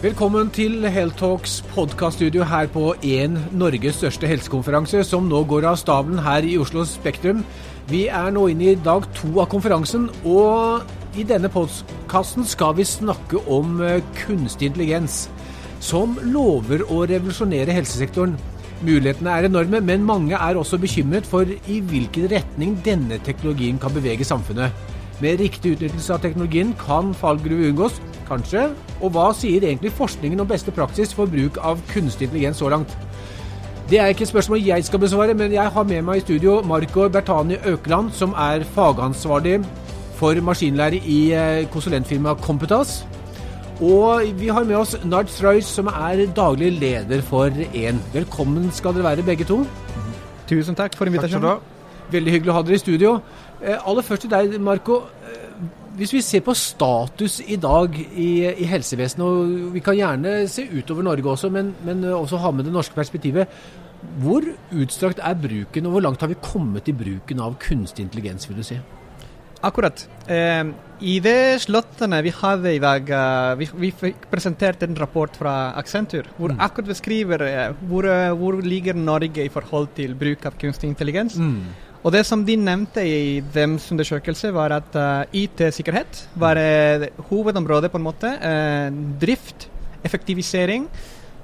Velkommen 0.00 0.48
til 0.48 0.86
Heltalks 0.88 1.58
podkaststudio 1.74 2.46
her 2.48 2.70
på 2.72 2.94
en 3.04 3.34
Norges 3.52 3.98
største 3.98 4.24
helsekonferanse, 4.30 5.02
som 5.04 5.26
nå 5.28 5.42
går 5.44 5.66
av 5.68 5.76
stabelen 5.76 6.22
her 6.24 6.46
i 6.48 6.54
Oslo 6.56 6.86
Spektrum. 6.88 7.42
Vi 7.90 8.06
er 8.08 8.30
nå 8.32 8.46
inne 8.48 8.70
i 8.70 8.78
dag 8.80 9.04
to 9.18 9.28
av 9.42 9.50
konferansen, 9.52 10.06
og 10.24 10.88
i 11.20 11.26
denne 11.28 11.50
podkasten 11.52 12.48
skal 12.48 12.72
vi 12.78 12.86
snakke 12.88 13.42
om 13.52 13.82
eh, 13.84 14.00
kunstig 14.22 14.70
intelligens, 14.70 15.26
som 15.84 16.16
lover 16.32 16.86
å 16.88 17.02
revolusjonere 17.04 17.76
helsesektoren. 17.76 18.38
Mulighetene 18.80 19.36
er 19.36 19.50
enorme, 19.50 19.82
men 19.84 20.08
mange 20.08 20.32
er 20.32 20.56
også 20.56 20.80
bekymret 20.80 21.28
for 21.28 21.44
i 21.44 21.82
hvilken 21.92 22.32
retning 22.32 22.80
denne 22.88 23.20
teknologien 23.28 23.76
kan 23.76 23.92
bevege 23.92 24.24
samfunnet. 24.24 24.89
Med 25.20 25.40
riktig 25.40 25.74
utnyttelse 25.74 26.14
av 26.14 26.22
teknologien 26.24 26.72
kan 26.80 27.12
fallgruve 27.14 27.68
unngås, 27.68 28.00
kanskje? 28.28 28.70
Og 29.00 29.12
hva 29.12 29.30
sier 29.36 29.66
egentlig 29.66 29.92
forskningen 29.92 30.40
om 30.40 30.48
beste 30.48 30.72
praksis 30.72 31.12
for 31.16 31.28
bruk 31.28 31.58
av 31.60 31.80
kunstig 31.92 32.30
intelligens 32.30 32.62
så 32.62 32.70
langt? 32.72 32.94
Det 33.90 33.98
er 33.98 34.12
ikke 34.14 34.22
et 34.22 34.30
spørsmål 34.30 34.62
jeg 34.64 34.84
skal 34.86 35.02
besvare, 35.02 35.34
men 35.34 35.52
jeg 35.52 35.72
har 35.74 35.84
med 35.84 36.04
meg 36.06 36.20
i 36.20 36.24
studio 36.24 36.60
Marco 36.62 37.08
Bertani 37.10 37.58
Økeland, 37.66 38.12
som 38.14 38.32
er 38.38 38.64
fagansvarlig 38.76 39.58
for 40.20 40.40
maskinlære 40.46 41.00
i 41.04 41.20
eh, 41.34 41.66
konsulentfirmaet 41.72 42.40
Computas. 42.44 43.00
Og 43.80 44.22
vi 44.36 44.48
har 44.52 44.64
med 44.68 44.76
oss 44.76 44.94
Nard 45.04 45.28
Streus, 45.32 45.64
som 45.64 45.88
er 45.88 46.26
daglig 46.36 46.72
leder 46.78 47.22
for 47.24 47.48
EN. 47.74 48.00
Velkommen 48.12 48.70
skal 48.72 48.94
dere 48.94 49.08
være, 49.08 49.26
begge 49.26 49.48
to. 49.48 49.62
Tusen 50.48 50.76
takk 50.76 50.96
for 50.96 51.08
invitasjonen. 51.08 51.64
Veldig 52.12 52.34
hyggelig 52.34 52.52
å 52.52 52.56
ha 52.58 52.62
dere 52.66 52.76
i 52.76 52.82
studio. 52.82 53.14
Eh, 53.60 53.76
aller 53.76 54.02
først 54.02 54.24
til 54.24 54.32
deg, 54.32 54.56
Marco. 54.60 55.02
Eh, 55.28 55.50
hvis 56.00 56.14
vi 56.14 56.22
ser 56.24 56.40
på 56.40 56.54
status 56.56 57.40
i 57.44 57.58
dag 57.60 57.96
i, 57.98 58.30
i 58.48 58.68
helsevesenet, 58.70 59.26
og 59.26 59.74
vi 59.74 59.82
kan 59.84 59.98
gjerne 59.98 60.46
se 60.48 60.64
utover 60.72 61.04
Norge 61.04 61.34
også, 61.34 61.50
men, 61.52 61.74
men, 61.84 62.04
også 62.04 62.40
ha 62.40 62.50
med 62.50 62.64
det 62.64 62.72
norske 62.72 62.96
perspektivet. 62.96 63.50
Hvor 64.22 64.46
utstrakt 64.72 65.20
er 65.20 65.36
bruken, 65.36 65.86
og 65.86 65.92
hvor 65.92 66.06
langt 66.06 66.22
har 66.24 66.30
vi 66.30 66.38
kommet 66.40 66.88
i 66.88 66.96
bruken 66.96 67.42
av 67.44 67.58
kunstig 67.60 68.06
intelligens, 68.06 68.48
vil 68.48 68.62
du 68.62 68.64
si? 68.64 68.78
Akkurat. 69.60 70.06
Eh, 70.24 70.70
I 71.04 71.18
det 71.20 71.60
slottene 71.66 72.22
vi 72.24 72.32
hadde 72.32 72.72
i 72.72 72.80
dag, 72.80 73.10
eh, 73.12 73.50
vi, 73.60 73.68
vi, 73.82 73.90
fikk 73.92 74.24
presentert 74.32 74.86
en 74.86 74.96
rapport 74.96 75.36
fra 75.36 75.74
Accenture 75.76 76.32
hvor 76.38 76.54
mm. 76.54 76.62
akkurat 76.64 76.88
beskriver 76.94 77.44
eh, 77.44 77.76
hvor, 77.90 78.08
hvor 78.40 78.56
ligger 78.64 78.96
Norge 78.96 79.44
i 79.44 79.52
forhold 79.52 79.92
til 79.98 80.16
bruk 80.16 80.48
av 80.48 80.56
kunstig 80.60 80.88
intelligens. 80.88 81.36
Mm. 81.36 81.89
Og 82.00 82.14
det 82.14 82.22
som 82.24 82.40
de 82.46 82.56
nevnte 82.56 83.02
i 83.04 83.40
deres 83.52 83.90
undersøkelse, 83.92 84.54
var 84.56 84.72
at 84.78 84.96
uh, 84.96 85.36
IT-sikkerhet 85.36 86.22
var 86.40 86.56
uh, 86.56 87.04
hovedområdet, 87.28 87.90
på 87.92 88.00
en 88.00 88.06
måte. 88.06 88.30
Uh, 88.40 88.88
drift, 89.20 89.68
effektivisering. 90.04 90.88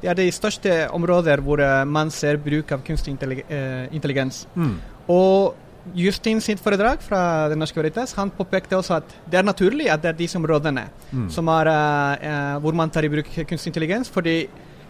Det 0.01 0.09
er 0.13 0.17
de 0.17 0.31
største 0.33 0.73
områder 0.93 1.41
hvor 1.45 1.61
man 1.89 2.11
ser 2.13 2.37
bruk 2.41 2.73
av 2.73 2.83
kunstig 2.85 3.15
intelligens. 3.17 4.43
Mm. 4.55 4.75
Og 5.09 5.57
Justin 5.97 6.41
sitt 6.45 6.61
foredrag 6.61 7.01
fra 7.01 7.49
Den 7.49 7.63
Norske 7.63 7.81
Veritas 7.81 8.13
han 8.19 8.31
påpekte 8.35 8.77
også 8.77 8.99
at 8.99 9.15
det 9.25 9.41
er 9.41 9.47
naturlig 9.47 9.89
at 9.91 10.03
det 10.05 10.11
er 10.11 10.19
disse 10.19 10.37
områdene 10.37 10.85
mm. 11.11 11.31
som 11.33 11.49
er, 11.49 11.71
hvor 12.61 12.77
man 12.77 12.93
tar 12.93 13.09
i 13.09 13.11
bruk 13.13 13.33
kunstig 13.49 13.73
intelligens. 13.73 14.13
fordi 14.13 14.37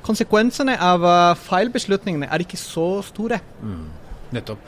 konsekvensene 0.03 0.75
av 0.75 1.07
feilbeslutningene 1.47 2.27
er 2.27 2.43
ikke 2.43 2.59
så 2.59 3.03
store. 3.07 3.39
Mm. 3.63 3.87
Nettopp. 4.35 4.59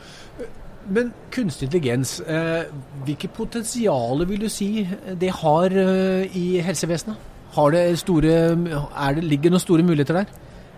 Men 0.89 1.11
kunstig 1.33 1.67
intelligens, 1.67 2.19
eh, 2.21 2.69
hvilke 3.05 3.29
potensialer 3.33 4.25
vil 4.29 4.45
du 4.45 4.49
si 4.49 4.87
det 5.21 5.31
har 5.41 5.75
eh, 5.77 6.37
i 6.37 6.59
helsevesenet? 6.65 7.27
Har 7.53 7.73
det 7.73 7.83
store, 8.01 8.35
det, 8.55 9.23
ligger 9.25 9.53
noen 9.53 9.63
store 9.63 9.85
muligheter 9.85 10.21
der? 10.21 10.29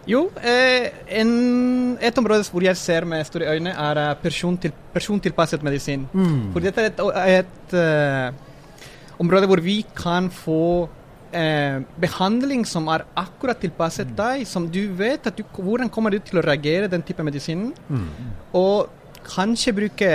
Jo, 0.09 0.25
eh, 0.41 0.87
en, 1.19 1.97
et 2.01 2.17
område 2.17 2.47
hvor 2.49 2.63
jeg 2.65 2.77
ser 2.79 3.05
med 3.05 3.25
store 3.27 3.51
øyne, 3.53 3.71
er 3.71 4.15
persontilpasset 4.23 5.59
person 5.59 5.67
medisin. 5.67 6.07
Mm. 6.13 6.53
For 6.53 6.63
dette 6.63 6.81
er 6.81 6.89
et, 6.89 7.03
et 7.37 7.75
uh, 7.77 9.19
område 9.21 9.47
hvor 9.47 9.61
vi 9.61 9.81
kan 9.95 10.31
få 10.33 10.89
eh, 11.33 11.81
behandling 12.01 12.65
som 12.67 12.87
er 12.91 13.05
akkurat 13.19 13.59
tilpasset 13.61 14.09
mm. 14.11 14.15
deg, 14.17 14.47
som 14.47 14.67
du 14.71 14.81
vet 14.97 15.29
du, 15.37 15.43
hvordan 15.57 15.89
kommer 15.89 16.13
du 16.13 16.19
til 16.19 16.41
å 16.41 16.45
reagere 16.45 16.89
den 16.91 17.03
type 17.05 17.23
medisin. 17.23 17.69
Mm. 17.89 18.09
Og 18.57 18.89
kanskje 19.27 19.75
bruke 19.77 20.11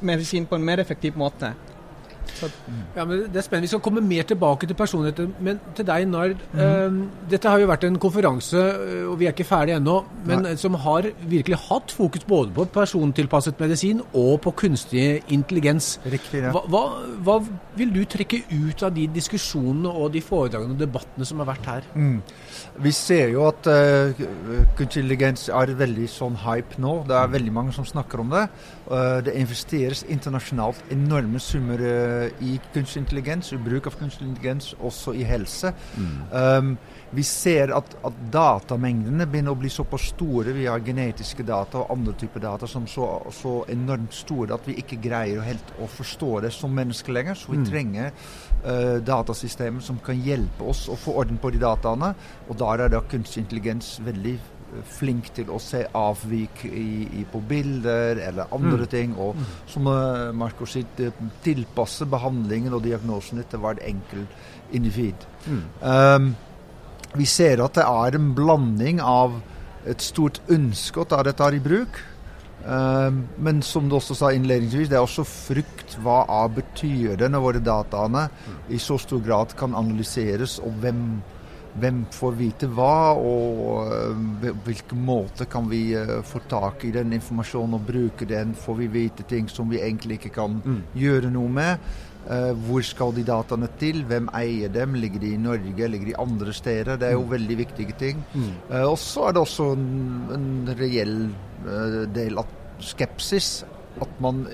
medisin 0.00 0.46
på 0.46 0.58
en 0.58 0.64
mer 0.64 0.82
effektiv 0.82 1.16
måte. 1.18 1.54
Ja, 2.96 3.04
men 3.04 3.26
det 3.32 3.40
er 3.40 3.44
spennende. 3.44 3.66
Vi 3.66 3.72
skal 3.72 3.82
komme 3.84 4.02
mer 4.04 4.26
tilbake 4.28 4.66
til 4.68 4.76
personligheter. 4.76 5.28
Men 5.40 5.60
til 5.76 5.86
deg, 5.86 6.06
Nard. 6.10 6.42
Mm. 6.52 6.60
Uh, 6.60 7.28
dette 7.30 7.48
har 7.48 7.62
jo 7.62 7.68
vært 7.70 7.86
en 7.88 7.98
konferanse, 8.02 8.60
eh, 8.60 9.04
og 9.08 9.18
vi 9.20 9.28
er 9.28 9.34
ikke 9.34 9.46
ferdige 9.48 9.78
ennå, 9.80 9.96
men 10.26 10.44
Nei. 10.44 10.54
som 10.60 10.74
har 10.82 11.08
virkelig 11.28 11.58
hatt 11.68 11.94
fokus 11.96 12.26
både 12.28 12.52
på 12.56 12.66
persontilpasset 12.74 13.60
medisin 13.60 14.02
og 14.12 14.40
på 14.44 14.52
kunstig 14.64 15.06
intelligens. 15.32 15.96
Riktig, 16.04 16.42
ja. 16.44 16.52
hva, 16.54 16.64
hva, 16.72 16.82
hva, 17.24 17.38
vil 17.76 17.94
du 17.94 18.02
trekke 18.04 18.42
ut 18.52 18.84
av 18.86 18.94
de 18.96 19.06
diskusjonene 19.16 19.92
og 19.92 20.12
de 20.14 20.22
foredragene 20.24 20.76
og 20.76 20.82
debattene 20.82 21.28
som 21.28 21.42
har 21.42 21.50
vært 21.54 21.70
her? 21.72 21.90
Mm. 21.94 22.20
Vi 22.82 22.92
ser 22.92 23.30
jo 23.32 23.46
at 23.48 23.66
uh, 23.70 24.16
kunstig 24.76 25.02
intelligens 25.02 25.46
er 25.48 25.72
veldig 25.78 26.08
sånn 26.10 26.36
hype 26.42 26.80
nå. 26.82 26.98
Det 27.08 27.16
er 27.16 27.32
veldig 27.32 27.54
mange 27.54 27.74
som 27.76 27.86
snakker 27.88 28.22
om 28.22 28.34
det. 28.34 28.46
Uh, 28.86 29.22
det 29.24 29.36
investeres 29.38 30.04
internasjonalt 30.12 30.92
enorme 30.94 31.40
summer 31.42 31.80
uh, 31.80 32.44
i 32.44 32.58
kunstig 32.74 33.04
intelligens, 33.04 33.52
i 33.54 33.60
bruk 33.62 33.88
av 33.88 33.96
kunstig 34.00 34.28
intelligens, 34.28 34.74
også 34.80 35.16
i 35.16 35.24
helse. 35.26 35.72
Mm. 35.96 36.20
Um, 36.32 36.76
vi 37.16 37.22
ser 37.22 37.70
at, 37.76 37.92
at, 38.04 38.16
datamengdene 38.34 39.28
begynner 39.30 39.54
å 39.54 39.60
bli 39.60 39.70
såpass 39.70 40.08
store 40.10 40.52
via 40.56 40.74
genetiske 40.82 41.44
data 41.46 41.84
og 41.84 41.92
andre 41.94 42.16
typer 42.18 42.42
data 42.42 42.66
som 42.68 42.88
så, 42.90 43.06
så 43.32 43.60
enormt 43.72 44.14
store 44.14 44.56
at 44.56 44.66
vi 44.66 44.74
ikke 44.82 44.98
greier 45.04 45.44
helt 45.46 45.70
å 45.80 45.86
forstå 45.90 46.32
det 46.44 46.52
som 46.54 46.74
mennesker 46.74 47.14
lenger. 47.14 47.38
Så 47.38 47.54
vi 47.54 47.62
mm. 47.62 47.68
trenger 47.70 48.10
uh, 48.64 48.98
datasystemer 49.04 49.84
som 49.84 49.98
kan 50.04 50.18
hjelpe 50.22 50.66
oss 50.70 50.86
å 50.88 50.98
få 50.98 51.16
orden 51.22 51.40
på 51.42 51.52
de 51.54 51.62
dataene. 51.62 52.12
Og 52.48 52.58
der 52.60 52.84
er 52.84 52.92
da 52.92 53.02
kunstig 53.10 53.44
intelligens 53.44 53.96
veldig 54.04 54.34
eh, 54.36 54.80
flink 54.96 55.32
til 55.36 55.52
å 55.52 55.60
se 55.62 55.82
avvik 55.96 56.64
i, 56.68 56.88
i 57.20 57.26
på 57.30 57.42
bilder 57.48 58.22
eller 58.28 58.52
andre 58.54 58.86
mm. 58.86 58.90
ting. 58.92 59.14
Og 59.18 59.36
mm. 59.36 59.52
som 59.74 59.90
uh, 59.90 60.32
Marco 60.36 60.68
sier, 60.70 61.12
tilpasse 61.44 62.08
behandlingen 62.10 62.76
og 62.76 62.84
diagnosen 62.86 63.42
til 63.44 63.62
hvert 63.64 63.82
enkelt 63.84 64.74
individ. 64.76 65.28
Mm. 65.46 65.62
Um, 65.82 66.32
vi 67.16 67.28
ser 67.28 67.62
at 67.64 67.78
det 67.78 67.86
er 67.86 68.18
en 68.18 68.32
blanding 68.36 69.00
av 69.00 69.38
et 69.86 70.02
stort 70.02 70.40
ønske 70.52 71.00
å 71.00 71.08
ta 71.08 71.22
dette 71.24 71.54
i 71.54 71.62
bruk. 71.62 72.00
Um, 72.66 73.20
men 73.38 73.60
som 73.62 73.86
du 73.86 73.94
også 73.94 74.16
sa 74.18 74.32
innledningsvis, 74.34 74.88
det 74.90 74.98
er 74.98 75.04
også 75.04 75.22
frykt. 75.26 75.94
Hva 76.02 76.24
betyr 76.50 77.14
det 77.20 77.28
når 77.30 77.44
våre 77.44 77.62
dataene 77.62 78.24
i 78.74 78.80
så 78.82 78.98
stor 78.98 79.22
grad 79.22 79.54
kan 79.58 79.76
analyseres, 79.78 80.58
og 80.58 80.74
hvem, 80.82 81.20
hvem 81.80 82.02
får 82.12 82.34
vite 82.38 82.68
hva, 82.72 83.12
og 83.20 83.90
uh, 83.92 84.50
hvilken 84.64 85.00
måte 85.04 85.46
kan 85.50 85.68
vi 85.70 85.90
uh, 85.96 86.18
få 86.24 86.40
tak 86.48 86.86
i 86.88 86.92
den 86.94 87.12
informasjonen 87.16 87.76
og 87.78 87.86
bruke 87.88 88.28
den? 88.28 88.54
Får 88.56 88.78
vi 88.80 88.90
vite 88.92 89.26
ting 89.28 89.50
som 89.52 89.68
vi 89.70 89.82
egentlig 89.82 90.20
ikke 90.20 90.34
kan 90.38 90.58
mm. 90.64 90.82
gjøre 90.96 91.32
noe 91.34 91.52
med? 91.52 91.88
Uh, 92.26 92.52
hvor 92.66 92.82
skal 92.86 93.12
de 93.14 93.26
dataene 93.26 93.68
til? 93.80 94.02
Hvem 94.08 94.30
eier 94.34 94.72
dem? 94.72 94.96
Ligger 95.02 95.22
de 95.22 95.34
i 95.36 95.42
Norge? 95.42 95.90
Ligger 95.92 96.12
de 96.12 96.18
andre 96.24 96.56
steder? 96.56 96.96
Det 96.96 97.10
er 97.10 97.16
jo 97.18 97.26
mm. 97.26 97.32
veldig 97.36 97.60
viktige 97.62 97.98
ting. 98.00 98.24
Mm. 98.34 98.50
Og 98.86 98.98
så 99.02 99.28
er 99.28 99.36
det 99.36 99.44
også 99.44 99.70
en, 99.76 99.88
en 100.36 100.50
reell 100.80 101.16
del 102.14 102.38
av 102.40 102.50
skepsis. 102.84 103.64
At 104.02 104.20
man 104.22 104.44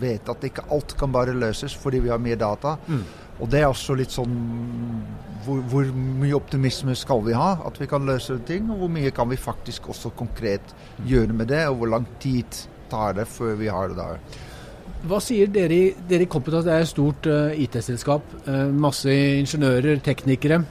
vet 0.00 0.28
at 0.32 0.44
ikke 0.48 0.64
alt 0.74 0.96
kan 0.98 1.12
bare 1.14 1.34
løses 1.36 1.74
fordi 1.78 2.00
vi 2.04 2.10
har 2.12 2.22
mye 2.22 2.38
data. 2.40 2.76
Mm. 2.88 3.04
Og 3.40 3.50
det 3.52 3.60
er 3.62 3.68
også 3.68 3.96
litt 3.98 4.14
sånn 4.14 4.36
hvor, 5.46 5.60
hvor, 5.70 5.90
mye 5.94 6.34
optimisme 6.36 6.94
skal 6.98 7.22
vi 7.26 7.36
ha? 7.36 7.52
At 7.68 7.78
vi 7.80 7.88
kan 7.90 8.06
løse 8.08 8.38
ting, 8.48 8.70
og 8.72 8.82
hvor 8.82 8.92
mye 8.92 9.12
kan 9.14 9.30
vi 9.30 9.38
faktisk 9.38 9.90
også 9.92 10.10
konkret 10.18 10.74
gjøre 11.06 11.36
med 11.36 11.52
det? 11.52 11.62
Og 11.70 11.80
hvor 11.80 11.92
lang 11.94 12.08
tid 12.22 12.64
tar 12.90 13.14
det 13.18 13.28
før 13.30 13.54
vi 13.60 13.70
har 13.70 13.92
det 13.92 14.00
der? 14.00 14.42
Hva 15.06 15.20
sier 15.22 15.50
dere 15.52 15.76
i 15.76 16.26
Kompetanse? 16.30 16.66
Det 16.66 16.74
er 16.74 16.82
et 16.82 16.90
stort 16.90 17.28
uh, 17.30 17.54
IT-selskap. 17.54 18.32
Uh, 18.48 18.72
masse 18.74 19.12
ingeniører, 19.12 20.00
teknikere. 20.02 20.64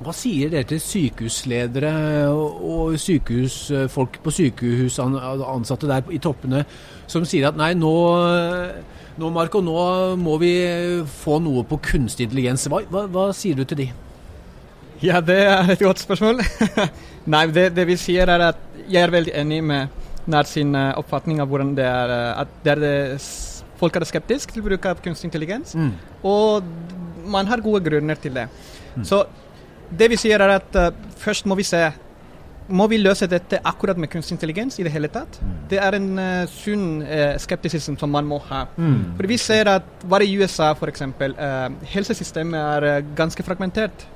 Hva 0.00 0.14
sier 0.16 0.48
dere 0.48 0.64
til 0.64 0.80
sykehusledere 0.80 1.90
og, 2.32 2.94
sykehusfolk 2.96 4.20
på 4.24 4.32
sykehus, 4.32 4.96
ansatte 5.02 5.90
der 5.90 6.08
i 6.08 6.20
toppene, 6.22 6.62
som 7.10 7.26
sier 7.28 7.50
at 7.50 7.58
nei, 7.60 7.74
nå, 7.76 7.92
nå 9.20 9.32
Marco, 9.34 9.60
nå 9.60 9.76
må 10.16 10.38
vi 10.40 10.54
få 11.20 11.36
noe 11.44 11.66
på 11.68 11.80
kunstig 11.90 12.30
intelligens. 12.30 12.64
Hva, 12.72 12.80
hva, 12.88 13.04
hva 13.12 13.26
sier 13.36 13.60
du 13.60 13.66
til 13.68 13.82
de? 13.82 13.90
Ja, 15.04 15.20
det 15.24 15.36
er 15.48 15.74
et 15.76 15.84
godt 15.84 16.00
spørsmål. 16.00 16.40
nei, 17.34 17.44
det, 17.52 17.70
det 17.76 17.86
vi 17.88 17.96
sier 18.00 18.28
er 18.32 18.46
at 18.50 18.64
jeg 18.86 19.02
er 19.04 19.12
veldig 19.12 19.36
enig 19.42 19.60
med 19.64 20.00
nær 20.30 20.48
sin 20.48 20.72
uh, 20.76 20.94
oppfatning 21.00 21.40
av 21.40 21.48
hvordan 21.50 21.74
det 21.76 21.86
er 21.88 22.12
uh, 22.12 22.40
at 22.42 22.56
det 22.64 22.72
er 22.74 22.82
det, 22.84 22.96
folk 23.80 23.96
er 23.96 24.08
skeptiske 24.08 24.56
til 24.56 24.64
bruk 24.64 24.88
av 24.88 25.00
kunstig 25.04 25.28
intelligens. 25.28 25.76
Mm. 25.76 25.92
Og 26.28 27.28
man 27.32 27.48
har 27.48 27.64
gode 27.64 27.84
grunner 27.84 28.20
til 28.20 28.36
det. 28.36 28.48
Mm. 28.96 29.04
Så 29.08 29.22
det 29.90 30.10
vi 30.12 30.18
sier 30.20 30.42
er 30.42 30.56
at 30.58 30.78
uh, 30.78 30.90
først 31.20 31.48
må 31.50 31.58
vi 31.58 31.66
se 31.66 31.82
må 32.70 32.86
vi 32.86 33.00
løse 33.00 33.26
dette 33.26 33.58
akkurat 33.66 33.98
med 33.98 34.10
kunstig 34.12 34.36
intelligens 34.36 34.78
i 34.78 34.84
det 34.86 34.92
hele 34.94 35.08
tatt? 35.10 35.40
Mm. 35.42 35.54
Det 35.72 35.80
er 35.82 35.96
en 35.96 36.10
uh, 36.20 36.50
sunn 36.50 37.02
uh, 37.02 37.34
skeptisisme 37.42 37.96
som 37.98 38.12
man 38.14 38.28
må 38.30 38.38
ha. 38.46 38.64
Mm. 38.76 39.16
For 39.18 39.30
Vi 39.30 39.38
ser 39.42 39.72
at 39.72 40.04
bare 40.06 40.28
i 40.28 40.36
USA 40.38 40.70
f.eks. 40.76 41.02
Uh, 41.02 41.80
helsesystemet 41.90 42.60
er 42.60 43.08
ganske 43.18 43.42
fragmentert. 43.42 44.06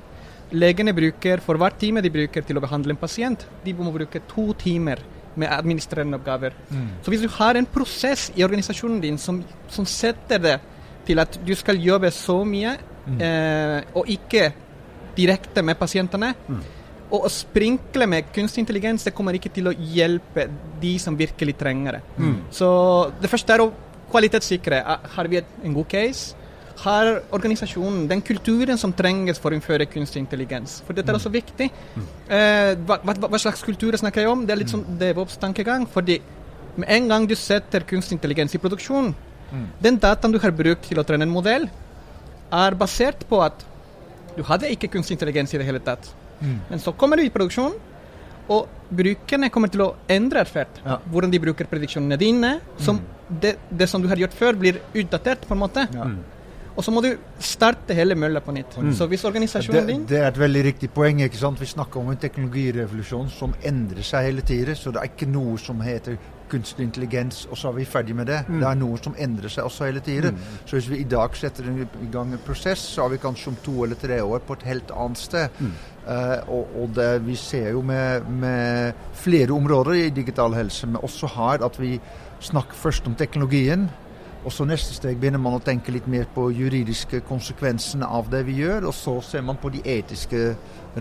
Legene 0.55 0.93
bruker 0.95 1.43
for 1.43 1.59
hver 1.59 1.75
time 1.79 2.03
de 2.05 2.13
bruker 2.13 2.45
til 2.47 2.55
å 2.55 2.63
behandle 2.63 2.95
en 2.95 3.01
pasient, 3.01 3.43
de 3.65 3.73
må 3.75 3.91
bruke 3.91 4.21
to 4.29 4.53
timer 4.61 5.01
med 5.35 5.51
administrerende 5.51 6.15
oppgaver. 6.19 6.55
Mm. 6.69 6.89
Så 7.03 7.11
hvis 7.11 7.25
du 7.25 7.29
har 7.37 7.57
en 7.57 7.67
prosess 7.67 8.29
i 8.35 8.43
organisasjonen 8.45 9.01
din 9.03 9.17
som, 9.19 9.41
som 9.67 9.87
setter 9.89 10.39
det 10.39 10.59
til 11.05 11.19
at 11.19 11.39
du 11.45 11.51
skal 11.57 11.81
jobbe 11.81 12.11
så 12.13 12.37
mye, 12.47 12.75
mm. 13.05 13.17
eh, 13.21 13.97
og 13.97 14.07
ikke 14.09 14.47
direkte 15.17 15.63
med 15.65 15.79
pasientene, 15.79 16.33
mm. 16.47 16.61
og 17.09 17.27
å 17.27 17.31
sprinkle 17.31 18.07
med 18.09 18.31
kunstig 18.35 18.63
intelligens 18.63 19.07
det 19.07 19.15
kommer 19.15 19.37
ikke 19.37 19.53
til 19.55 19.71
å 19.71 19.75
hjelpe 19.75 20.47
de 20.81 20.95
som 21.01 21.17
virkelig 21.17 21.57
trenger 21.59 21.99
det. 21.99 22.01
Mm. 22.17 22.39
Så 22.53 22.69
det 23.21 23.31
første 23.31 23.55
er 23.55 23.65
å 23.65 23.71
kvalitetssikre. 24.11 24.81
Har 25.15 25.31
vi 25.31 25.41
en 25.41 25.77
god 25.77 25.87
case? 25.91 26.41
har 26.83 27.21
organisasjonen 27.31 28.07
den 28.09 28.21
kulturen 28.21 28.77
som 28.77 28.91
trenges 28.93 29.39
for 29.39 29.53
å 29.53 29.57
innføre 29.57 29.87
kunstig 29.87 30.19
intelligens? 30.19 30.81
For 30.85 30.97
dette 30.97 31.07
er 31.07 31.15
mm. 31.15 31.19
også 31.21 31.31
viktig. 31.31 31.67
Mm. 31.95 32.07
Eh, 32.27 32.71
hva, 32.83 32.97
hva, 32.99 33.15
hva, 33.29 33.39
slags 33.39 33.63
kultur 33.63 33.95
snakker 33.95 34.25
jeg 34.25 34.31
om? 34.31 34.43
Det 34.45 34.55
er 34.55 34.59
litt 34.59 34.73
sånn 34.73 34.83
mm. 34.83 34.97
DevOps-tankegang. 34.99 35.87
fordi 35.91 36.19
med 36.75 36.91
en 36.91 37.07
gang 37.07 37.29
du 37.29 37.35
setter 37.39 37.87
kunstig 37.87 38.17
intelligens 38.17 38.55
i 38.57 38.59
produksjon, 38.59 39.13
den 39.79 39.99
dataen 40.01 40.33
du 40.33 40.39
har 40.43 40.51
brukt 40.51 40.89
til 40.89 40.99
å 40.99 41.05
trene 41.07 41.23
en 41.23 41.31
modell, 41.31 41.69
er 42.51 42.75
basert 42.75 43.23
på 43.29 43.39
at 43.45 43.63
du 44.35 44.43
hadde 44.47 44.71
ikke 44.73 44.91
kunstig 44.93 45.17
intelligens 45.17 45.53
i 45.55 45.59
det 45.61 45.67
hele 45.67 45.81
tatt. 45.83 46.07
Mm. 46.41 46.59
Men 46.69 46.81
så 46.83 46.93
kommer 46.93 47.19
du 47.19 47.25
i 47.25 47.33
produksjon, 47.33 47.75
og 48.51 48.93
brukerne 48.93 49.49
kommer 49.49 49.71
til 49.73 49.81
å 49.87 49.89
endre 50.11 50.43
atferd. 50.45 50.79
Ja. 50.85 50.99
Hvordan 51.09 51.33
de 51.33 51.41
bruker 51.41 51.69
prediksjonene 51.69 52.17
dine. 52.21 52.51
Som 52.77 52.99
mm. 53.01 53.35
det, 53.41 53.55
det, 53.71 53.89
som 53.89 54.03
du 54.03 54.09
har 54.11 54.21
gjort 54.21 54.37
før, 54.37 54.57
blir 54.59 54.81
utdatert, 54.93 55.47
på 55.47 55.55
en 55.57 55.63
måte. 55.63 55.87
Ja. 55.95 56.09
Og 56.75 56.83
så 56.83 56.91
må 56.91 56.99
du 57.01 57.13
starte 57.39 57.95
hele 57.95 58.17
mølla 58.19 58.41
på 58.43 58.53
nytt. 58.55 58.75
Mm. 58.77 58.91
Så 58.97 59.07
hvis 59.07 59.23
organisasjonen 59.25 59.87
din 59.87 60.05
Det 60.09 60.19
er 60.19 60.27
et 60.27 60.39
veldig 60.39 60.63
riktig 60.69 60.89
poeng. 60.91 61.21
ikke 61.23 61.39
sant? 61.39 61.59
Vi 61.59 61.69
snakker 61.71 62.01
om 62.01 62.11
en 62.11 62.19
teknologirevolusjon 62.19 63.29
som 63.31 63.55
endrer 63.63 64.03
seg 64.03 64.27
hele 64.29 64.43
tiden. 64.43 64.75
Så 64.75 64.91
det 64.91 65.01
er 65.01 65.13
ikke 65.13 65.29
noe 65.31 65.55
som 65.57 65.79
heter 65.81 66.19
kunstig 66.51 66.85
intelligens, 66.85 67.45
og 67.49 67.57
så 67.57 67.69
er 67.69 67.77
vi 67.79 67.87
ferdig 67.89 68.15
med 68.15 68.29
det. 68.29 68.41
Mm. 68.47 68.59
Det 68.61 68.67
er 68.69 68.79
noe 68.79 69.01
som 69.01 69.17
endrer 69.17 69.51
seg 69.51 69.67
også 69.67 69.89
hele 69.89 70.03
tiden. 70.05 70.37
Mm. 70.37 70.61
Så 70.65 70.77
hvis 70.77 70.89
vi 70.91 71.01
i 71.01 71.09
dag 71.09 71.35
setter 71.37 71.67
i 71.71 72.09
gang 72.13 72.33
en 72.33 72.45
prosess, 72.45 72.83
så 72.95 73.05
er 73.05 73.15
vi 73.15 73.21
kanskje 73.23 73.51
om 73.53 73.59
to 73.65 73.75
eller 73.85 73.99
tre 73.99 74.21
år 74.23 74.45
på 74.45 74.57
et 74.57 74.67
helt 74.69 74.93
annet 74.95 75.21
sted. 75.21 75.61
Uh, 76.05 76.37
og, 76.53 76.75
og 76.81 76.91
det, 76.95 77.09
vi 77.25 77.35
ser 77.39 77.71
jo 77.73 77.81
med, 77.81 78.27
med, 78.29 78.93
flere 79.17 79.53
områder 79.55 79.97
i 80.03 80.09
digital 80.13 80.53
helse, 80.53 80.87
men 80.87 81.01
også 81.01 81.31
her, 81.33 81.65
at 81.65 81.79
vi 81.81 81.95
snakker 82.45 82.77
først 82.77 83.07
om 83.09 83.15
teknologien. 83.17 83.89
Og 84.45 84.53
så 84.53 84.65
neste 84.69 84.93
steg 84.93 85.17
begynner 85.17 85.41
man 85.41 85.57
å 85.57 85.63
tenke 85.63 85.93
litt 85.93 86.05
mer 86.11 86.27
på 86.35 86.51
juridiske 86.53 87.23
konsekvensene 87.25 88.05
av 88.05 88.29
det 88.29 88.43
vi 88.45 88.59
gjør, 88.59 88.91
og 88.91 88.93
så 88.93 89.17
ser 89.25 89.45
man 89.45 89.57
på 89.57 89.71
de 89.73 89.81
etiske 89.95 90.51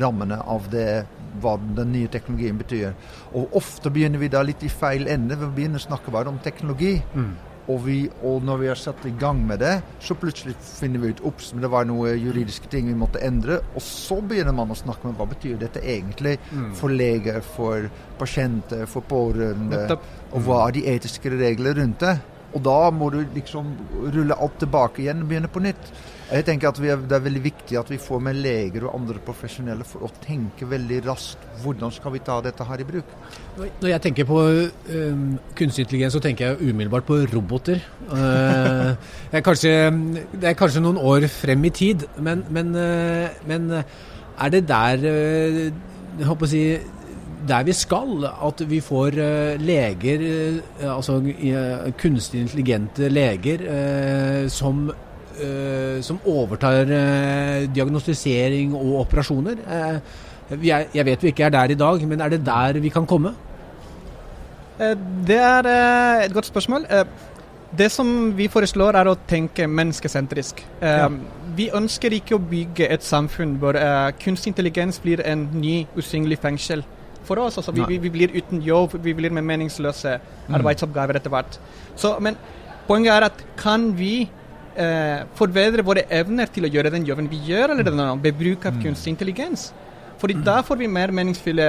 rammene 0.00 0.40
av 0.40 0.70
det, 0.72 1.04
hva 1.42 1.58
den 1.76 1.92
nye 1.92 2.08
teknologien 2.08 2.56
betyr. 2.56 2.94
Og 3.36 3.52
ofte 3.60 3.92
begynner 3.92 4.22
vi 4.22 4.32
da 4.32 4.40
litt 4.46 4.64
i 4.64 4.72
feil 4.72 5.10
ende. 5.12 5.36
Vi 5.36 5.50
begynner 5.58 5.82
å 5.82 5.88
snakke 5.90 6.14
bare 6.14 6.32
om 6.32 6.40
teknologi. 6.40 6.96
Mm. 7.12 7.34
Og, 7.64 7.78
vi, 7.86 7.98
og, 8.20 8.42
når 8.44 8.58
vi 8.60 8.66
har 8.68 8.76
satt 8.76 9.06
i 9.08 9.12
gang 9.20 9.38
med 9.48 9.62
det, 9.64 9.78
så 10.04 10.16
plutselig 10.20 10.52
finner 10.60 11.00
vi 11.00 11.14
ut 11.14 11.22
ops, 11.24 11.52
men 11.54 11.64
det 11.64 11.70
var 11.72 11.86
noen 11.88 12.18
juridiske 12.20 12.68
ting 12.72 12.90
vi 12.90 12.96
måtte 13.00 13.22
endre. 13.24 13.60
Og 13.72 13.84
så 13.84 14.20
begynner 14.24 14.56
man 14.56 14.72
å 14.72 14.76
snakke 14.76 15.08
om 15.08 15.16
hva 15.16 15.28
betyr 15.30 15.56
dette 15.60 15.80
egentlig 15.80 16.36
mm. 16.50 16.74
for 16.80 16.92
leger, 16.92 17.40
for 17.56 17.88
pasienter, 18.20 18.84
for 18.88 19.04
pårørende. 19.08 19.86
Og 20.32 20.44
hva 20.44 20.66
er 20.66 20.76
de 20.76 20.86
etiske 20.92 21.32
reglene 21.32 21.76
rundt 21.80 22.04
det? 22.04 22.18
Og 22.54 22.62
da 22.62 22.78
må 22.94 23.10
du 23.10 23.20
liksom 23.34 23.70
rulle 24.14 24.36
alt 24.38 24.60
tilbake 24.62 25.02
igjen 25.02 25.24
og 25.24 25.30
begynne 25.30 25.50
på 25.50 25.62
nytt. 25.64 25.88
Jeg 26.24 26.46
tenker 26.46 26.70
at 26.70 26.78
er, 26.80 26.96
Det 26.96 27.16
er 27.16 27.24
veldig 27.26 27.42
viktig 27.44 27.76
at 27.78 27.90
vi 27.90 27.98
får 28.00 28.20
med 28.22 28.38
leger 28.40 28.86
og 28.86 28.94
andre 28.96 29.20
profesjonelle 29.22 29.84
for 29.84 30.06
å 30.06 30.10
tenke 30.24 30.66
veldig 30.66 31.02
raskt 31.04 31.42
hvordan 31.62 31.92
skal 31.92 32.14
vi 32.14 32.22
ta 32.24 32.38
dette 32.44 32.64
her 32.64 32.80
i 32.80 32.86
bruk. 32.88 33.12
Når 33.58 33.90
jeg 33.90 34.02
tenker 34.06 34.28
på 34.28 34.40
øh, 34.40 35.20
kunstig 35.58 35.84
intelligens, 35.84 36.16
så 36.16 36.22
tenker 36.24 36.46
jeg 36.46 36.70
umiddelbart 36.70 37.06
på 37.06 37.20
roboter. 37.34 37.82
Uh, 38.08 38.96
det, 39.30 39.40
er 39.40 39.44
kanskje, 39.44 39.74
det, 40.32 40.48
er 40.48 40.58
kanskje, 40.58 40.82
noen 40.84 40.98
år 40.98 41.28
frem 41.30 41.68
i 41.68 41.74
tid, 41.74 42.06
men, 42.18 42.46
men, 42.50 42.74
øh, 42.74 43.28
men 43.50 43.70
er 43.74 44.54
det 44.54 44.64
der 44.68 45.04
øh, 45.10 45.60
jeg 46.18 46.28
håper 46.28 46.46
å 46.46 46.50
si, 46.50 46.62
der 47.48 47.64
vi 47.66 47.74
skal. 47.76 48.26
At 48.48 48.62
vi 48.70 48.80
får 48.84 49.18
uh, 49.18 49.62
leger, 49.62 50.26
uh, 50.82 50.96
altså 50.96 51.18
kunstig 52.00 52.44
intelligente 52.44 53.08
leger, 53.08 53.66
som, 54.48 54.86
som, 56.00 56.18
overtar 56.30 56.86
diagnostisering 57.74 58.74
og 58.78 59.00
operasjoner. 59.00 59.64
Er, 59.66 59.98
jeg 60.94 61.06
vet 61.06 61.22
vi 61.22 61.32
ikke 61.32 61.48
er 61.48 61.50
der 61.50 61.72
i 61.74 61.78
dag, 61.80 62.06
men 62.08 62.20
er 62.20 62.28
det 62.28 62.44
der 62.46 62.78
vi 62.78 62.92
kan 62.92 63.06
komme? 63.06 63.34
Det 65.26 65.38
er 65.38 65.66
et 66.24 66.34
godt 66.34 66.46
spørsmål. 66.46 66.86
Det 67.78 67.90
som 67.90 68.36
vi 68.36 68.46
foreslår, 68.48 68.94
er 68.94 69.10
å 69.10 69.16
tenke 69.26 69.66
menneskesentrisk. 69.66 70.62
Ja. 70.82 71.08
Vi 71.56 71.70
ønsker 71.74 72.14
ikke 72.14 72.36
å 72.36 72.44
bygge 72.50 72.86
et 72.86 73.02
samfunn 73.02 73.56
hvor 73.62 73.78
kunstig 74.22 74.52
intelligens 74.52 75.00
blir 75.02 75.24
en 75.26 75.48
ny, 75.58 75.80
usynlig 75.98 76.38
fengsel 76.42 76.84
for 77.26 77.40
oss. 77.42 77.58
Altså, 77.60 77.74
vi, 77.74 77.84
vi, 77.88 77.98
vi, 78.06 78.12
blir 78.12 78.34
uten 78.34 78.62
jobb, 78.64 78.96
vi 79.04 79.14
blir 79.16 79.34
med 79.34 79.46
meningsløse 79.48 80.18
mm. 80.20 80.54
arbeidsoppgaver 80.58 81.20
etter 81.20 81.32
hvert. 81.32 81.58
Så, 81.96 82.14
men 82.24 82.38
poenget 82.88 83.14
er 83.14 83.28
at 83.30 83.44
kan 83.60 83.90
vi 83.98 84.14
eh, 84.24 85.24
forbedre 85.38 85.86
våre 85.86 86.06
evner 86.12 86.50
til 86.52 86.68
å 86.68 86.72
gjøre 86.72 86.92
den 86.94 87.06
jobben 87.08 87.30
vi 87.32 87.42
gjør, 87.48 87.74
eller 87.74 87.90
mm. 87.90 88.22
ved 88.24 88.40
bruk 88.40 88.68
av 88.68 88.78
mm. 88.78 88.86
kunstig 88.86 89.14
intelligens? 89.14 89.68
Fordi 90.20 90.38
mm. 90.38 90.46
da 90.46 90.60
får 90.66 90.80
vi 90.80 90.90
mer 90.90 91.14
meningsfulle 91.14 91.68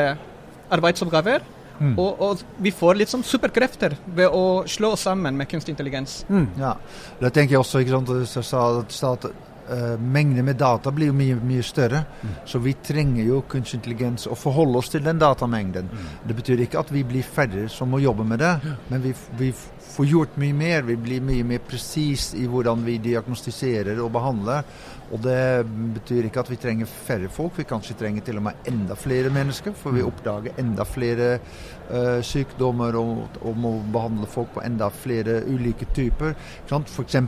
arbeidsoppgaver. 0.75 1.44
Mm. 1.75 1.98
Og, 2.00 2.22
og, 2.24 2.44
vi 2.63 2.72
får 2.72 2.96
litt 2.96 3.12
sånn 3.12 3.25
superkrefter 3.28 3.98
ved 4.16 4.31
å 4.31 4.63
slå 4.69 4.94
oss 4.96 5.04
sammen 5.10 5.36
med 5.36 5.50
kunstig 5.52 5.74
intelligens. 5.74 6.22
Mm. 6.31 6.46
Ja, 6.62 6.78
det 7.19 7.34
tenker 7.36 7.57
jeg 7.57 7.66
også. 7.66 7.81
ikke 7.84 7.98
sant, 7.98 8.13
du 8.16 8.94
sa 8.96 9.12
at 9.18 9.28
uh, 9.69 10.00
mengden 10.00 10.45
med 10.45 10.57
data 10.59 10.91
blir 10.91 11.12
jo 11.12 11.17
mye, 11.17 11.38
mye 11.41 11.63
større. 11.65 12.03
Mm. 12.21 12.33
Så 12.45 12.59
vi 12.63 12.73
trenger 12.85 13.23
jo 13.25 13.44
kunstig 13.50 13.79
intelligens 13.81 14.27
å 14.27 14.38
forholde 14.39 14.81
oss 14.81 14.92
til 14.94 15.04
den 15.06 15.21
datamengden. 15.21 15.90
Mm. 15.92 16.09
Det 16.28 16.37
betyr 16.42 16.66
ikke 16.66 16.81
at 16.81 16.92
vi 16.94 17.06
blir 17.07 17.25
færre 17.25 17.68
som 17.71 17.92
må 17.92 18.01
jobbe 18.04 18.28
med 18.28 18.44
det, 18.44 18.54
ja. 18.66 18.75
men 18.92 19.04
vi, 19.06 19.16
vi, 19.40 19.54
får 19.95 20.06
gjort 20.09 20.33
mye 20.42 20.54
mer. 20.57 20.81
Vi 20.83 20.97
blir 20.99 21.23
mye 21.23 21.44
mer 21.47 21.61
presis 21.63 22.33
i 22.35 22.44
hvordan 22.51 22.81
vi 22.83 22.97
diagnostiserer 22.99 24.01
og 24.04 24.11
behandler. 24.11 24.66
Og 25.13 25.21
det 25.21 25.63
betyr 25.95 26.25
ikke 26.28 26.42
at 26.42 26.49
vi 26.49 26.57
trenger 26.59 26.90
færre 26.90 27.30
folk, 27.31 27.54
vi 27.59 27.68
kanskje 27.69 27.95
trenger 27.99 28.25
til 28.25 28.40
og 28.42 28.47
med 28.47 28.68
enda 28.68 28.97
flere 28.97 29.30
mennesker. 29.33 29.75
For 29.78 29.95
vi 29.95 30.01
mm. 30.01 30.09
oppdager 30.09 30.59
enda 30.61 30.85
flere 30.90 31.30
uh, 31.37 32.19
sykdommer 32.25 32.97
og, 32.99 33.40
og, 33.42 33.54
må 33.56 33.75
behandle 33.94 34.28
folk 34.30 34.56
på 34.57 34.66
enda 34.66 34.90
flere 34.90 35.44
ulike 35.47 35.87
typer. 35.95 36.35
F.eks. 36.66 37.21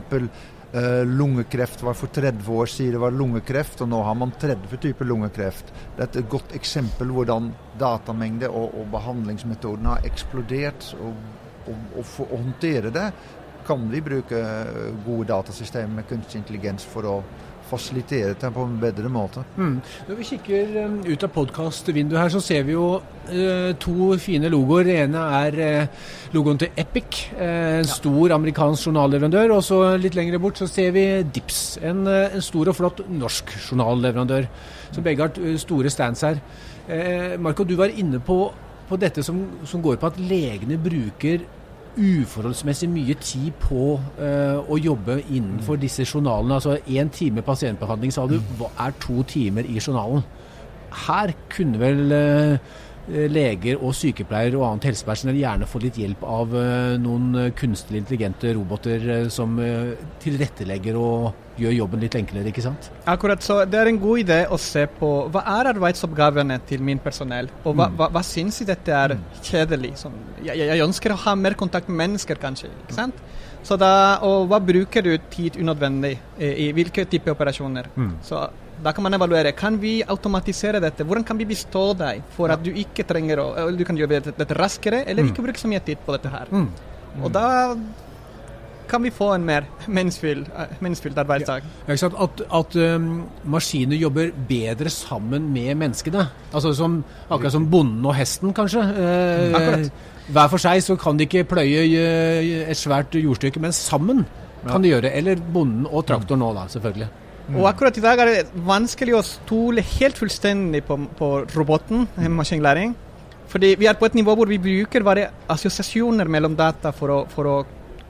Uh, 0.68 1.00
lungekreft 1.08 1.80
var 1.82 1.94
for 1.96 2.12
30 2.12 2.52
år 2.52 2.66
siden 2.68 3.00
var 3.00 3.14
lungekreft, 3.16 3.80
og 3.80 3.88
nå 3.88 4.02
har 4.04 4.16
man 4.20 4.34
30 4.36 4.76
typer 4.82 5.08
lungekreft. 5.08 5.72
Det 5.96 6.04
er 6.04 6.20
et 6.20 6.28
godt 6.28 6.52
eksempel 6.58 7.08
hvordan 7.16 7.48
datamengde 7.80 8.50
og, 8.52 8.74
og 8.76 8.90
behandlingsmetoden 8.92 9.88
har 9.88 10.04
eksplodert. 10.04 10.90
Og, 11.00 11.16
og, 11.68 11.86
og, 11.96 12.04
for 12.04 12.28
å 12.28 12.42
håndtere 12.42 12.92
det 12.92 13.08
kan 13.68 13.88
vi 13.92 14.00
bruke 14.04 14.38
gode 15.04 15.28
datasystemer 15.28 15.98
med 16.00 16.08
kunstig 16.08 16.40
intelligens 16.40 16.84
for 16.88 17.08
å 17.08 17.16
fasilitere 17.68 18.34
dem 18.40 18.54
på 18.54 18.64
en 18.66 18.76
bedre 18.80 19.10
måte. 19.12 19.44
Mm. 19.56 19.78
Når 20.08 20.18
vi 20.18 20.26
kikker 20.30 20.76
um, 20.84 20.98
ut 21.06 21.24
av 21.26 21.32
podkastvinduet 21.34 22.20
her, 22.20 22.32
så 22.32 22.42
ser 22.44 22.64
vi 22.68 22.74
jo 22.74 22.86
uh, 22.98 23.72
to 23.80 24.12
fine 24.22 24.50
logoer. 24.52 24.88
Det 24.88 24.96
ene 25.04 25.24
er 25.40 25.58
uh, 25.58 26.06
logoen 26.36 26.60
til 26.60 26.72
Epic, 26.80 27.24
uh, 27.34 27.42
en 27.42 27.84
ja. 27.84 27.90
stor 27.90 28.36
amerikansk 28.38 28.90
journalleverandør. 28.90 29.56
Og 29.58 29.66
så 29.66 29.82
litt 30.00 30.16
lenger 30.18 30.40
bort 30.42 30.60
så 30.60 30.70
ser 30.70 30.94
vi 30.96 31.04
Dips, 31.34 31.60
en, 31.84 32.06
en 32.08 32.44
stor 32.44 32.72
og 32.72 32.78
flott 32.78 33.04
norsk 33.08 33.52
journalleverandør. 33.68 34.48
Så 34.94 35.04
begge 35.04 35.26
har 35.26 35.60
store 35.60 35.92
stands 35.92 36.24
her. 36.24 36.40
Marco, 37.36 37.66
du 37.68 37.74
var 37.76 37.92
inne 37.92 38.16
på, 38.24 38.38
på 38.88 38.96
dette 38.96 39.20
som, 39.20 39.42
som 39.68 39.82
går 39.84 39.98
på 40.00 40.08
at 40.08 40.20
legene 40.22 40.78
bruker 40.80 41.44
uforholdsmessig 41.98 42.88
mye 42.92 43.16
tid 43.20 43.52
på 43.62 43.98
uh, 43.98 44.58
å 44.62 44.78
jobbe 44.78 45.18
innenfor 45.26 45.76
mm. 45.76 45.82
disse 45.82 46.06
journalene. 46.06 46.58
Altså 46.58 46.78
én 46.86 47.10
time 47.10 47.42
pasientbehandling, 47.42 48.14
sa 48.14 48.26
du, 48.30 48.38
mm. 48.38 48.66
er 48.86 48.94
to 49.02 49.22
timer 49.28 49.66
i 49.66 49.80
journalen. 49.82 50.22
Her 51.06 51.34
kunne 51.52 51.80
vel 51.82 52.14
uh, 52.14 52.76
leger 53.08 53.78
og 53.80 53.94
sykepleiere 53.96 54.58
og 54.58 54.66
annet 54.68 54.84
helsepersonell 54.90 55.38
gjerne 55.40 55.66
får 55.68 55.84
litt 55.86 55.98
hjelp 56.02 56.24
av 56.28 56.52
eh, 56.60 56.96
noen 57.00 57.28
eh, 57.40 57.50
kunstig 57.56 57.96
intelligente 58.02 58.52
roboter 58.56 59.06
eh, 59.14 59.28
som 59.32 59.54
eh, 59.64 59.94
tilrettelegger 60.22 60.98
og 61.00 61.32
gjør 61.58 61.72
jobben 61.74 62.02
litt 62.04 62.14
enklere, 62.14 62.52
ikke 62.52 62.62
sant? 62.62 62.90
Akkurat, 63.10 63.42
så 63.42 63.64
Det 63.66 63.80
er 63.80 63.88
en 63.90 63.98
god 63.98 64.20
idé 64.22 64.38
å 64.46 64.58
se 64.62 64.84
på 65.00 65.08
hva 65.34 65.42
er 65.58 65.72
arbeidsoppgavene 65.72 66.60
til 66.68 66.84
min 66.86 67.00
personell, 67.02 67.48
og 67.64 67.74
hva, 67.74 67.88
Mm. 67.88 67.96
hva, 67.98 68.10
hva 68.14 68.22
syns 68.22 68.60
jeg 68.60 68.68
dette 68.68 68.92
er 68.94 69.16
kjedelig. 69.42 69.94
Sånn, 69.98 70.14
jeg, 70.44 70.56
jeg 70.58 70.84
ønsker 70.84 71.12
å 71.12 71.18
ha 71.24 71.34
mer 71.34 71.54
kontakt 71.58 71.88
med 71.88 71.98
mennesker, 72.04 72.36
kanskje. 72.38 72.70
ikke 72.84 72.94
sant? 72.94 73.14
Så 73.66 73.76
da, 73.76 73.90
Og 74.22 74.46
hva 74.48 74.60
bruker 74.62 75.02
du 75.02 75.16
tid 75.32 75.56
unødvendig 75.58 76.18
eh, 76.38 76.54
i 76.68 76.72
hvilke 76.72 77.04
type 77.10 77.30
operasjoner? 77.34 77.88
Mm. 77.96 78.12
Så 78.22 78.48
Da 78.82 78.92
kan 78.94 79.02
man 79.02 79.14
evaluere. 79.14 79.52
Kan 79.58 79.78
vi 79.82 80.02
automatisere 80.06 80.80
dette? 80.80 81.04
Hvordan 81.04 81.24
kan 81.26 81.38
vi 81.38 81.44
bestå 81.50 81.96
deg 81.98 82.22
for 82.36 82.52
at 82.54 82.62
du 82.62 82.70
ikke 82.70 83.04
trenger 83.06 83.40
å 83.42 83.48
Du 83.76 83.84
kan 83.84 83.96
gjøre 83.96 84.20
dette, 84.22 84.54
raskere, 84.54 85.04
eller 85.06 85.22
Mm. 85.24 85.32
ikke 85.32 85.42
bruke 85.42 85.58
så 85.58 85.68
mye 85.68 85.80
tid 85.84 85.98
på 86.06 86.12
dette 86.14 86.28
her. 86.30 86.46
Mm. 86.52 86.68
Og 87.24 87.32
da 87.32 87.76
kan 88.88 89.02
vi 89.02 89.10
få 89.10 89.34
en 89.34 89.44
mer 89.44 89.66
meningsfylt 89.86 91.18
arbeidsdag. 91.18 91.62
Ja, 91.86 91.92
ikke 91.92 91.98
sant? 91.98 92.14
At, 92.18 92.40
at 92.60 92.76
um, 92.96 93.28
maskiner 93.44 93.98
jobber 94.00 94.30
bedre 94.48 94.88
sammen 94.90 95.50
med 95.52 95.74
menneskene. 95.76 96.28
Altså 96.54 96.72
som, 96.74 97.04
Akkurat 97.28 97.52
som 97.52 97.66
bonden 97.68 98.06
og 98.06 98.14
hesten, 98.16 98.54
kanskje. 98.56 98.80
Eh, 98.80 99.88
hver 100.32 100.48
for 100.48 100.58
seg 100.58 100.80
så 100.84 100.96
kan 101.00 101.18
de 101.18 101.26
ikke 101.28 101.44
pløye 101.44 101.84
eh, 101.84 102.70
et 102.70 102.76
svært 102.80 103.12
jordstykke, 103.18 103.60
men 103.60 103.72
sammen 103.76 104.24
kan 104.66 104.82
de 104.82 104.88
gjøre. 104.94 105.12
Eller 105.12 105.36
bonden 105.36 105.86
og 105.86 106.06
traktoren 106.08 106.40
nå, 106.40 106.54
da, 106.56 106.66
selvfølgelig. 106.72 107.08
Og 107.54 107.64
akkurat 107.70 107.96
i 107.96 108.00
dag 108.04 108.18
er 108.20 108.26
det 108.26 108.50
vanskelig 108.66 109.14
å 109.16 109.22
stole 109.24 109.80
helt 109.96 110.18
fullstendig 110.20 110.82
på, 110.84 110.98
på 111.16 111.28
roboten, 111.56 112.06
eh, 112.20 112.28
maskinlæring. 112.28 112.94
Fordi 113.48 113.70
vi 113.80 113.86
er 113.88 113.94
på 113.96 114.04
et 114.04 114.14
nivå 114.18 114.34
hvor 114.36 114.46
vi 114.50 114.58
bruker 114.60 115.02
bare 115.06 115.30
assosiasjoner 115.48 116.28
mellom 116.28 116.56
data 116.56 116.90
for 116.92 117.08
å, 117.08 117.18
for 117.32 117.48
å 117.48 117.54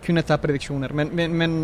kunne 0.03 0.25
ta 0.27 0.37
prediksjoner. 0.43 0.91
Men, 0.93 1.13
men, 1.15 1.37
men 1.39 1.55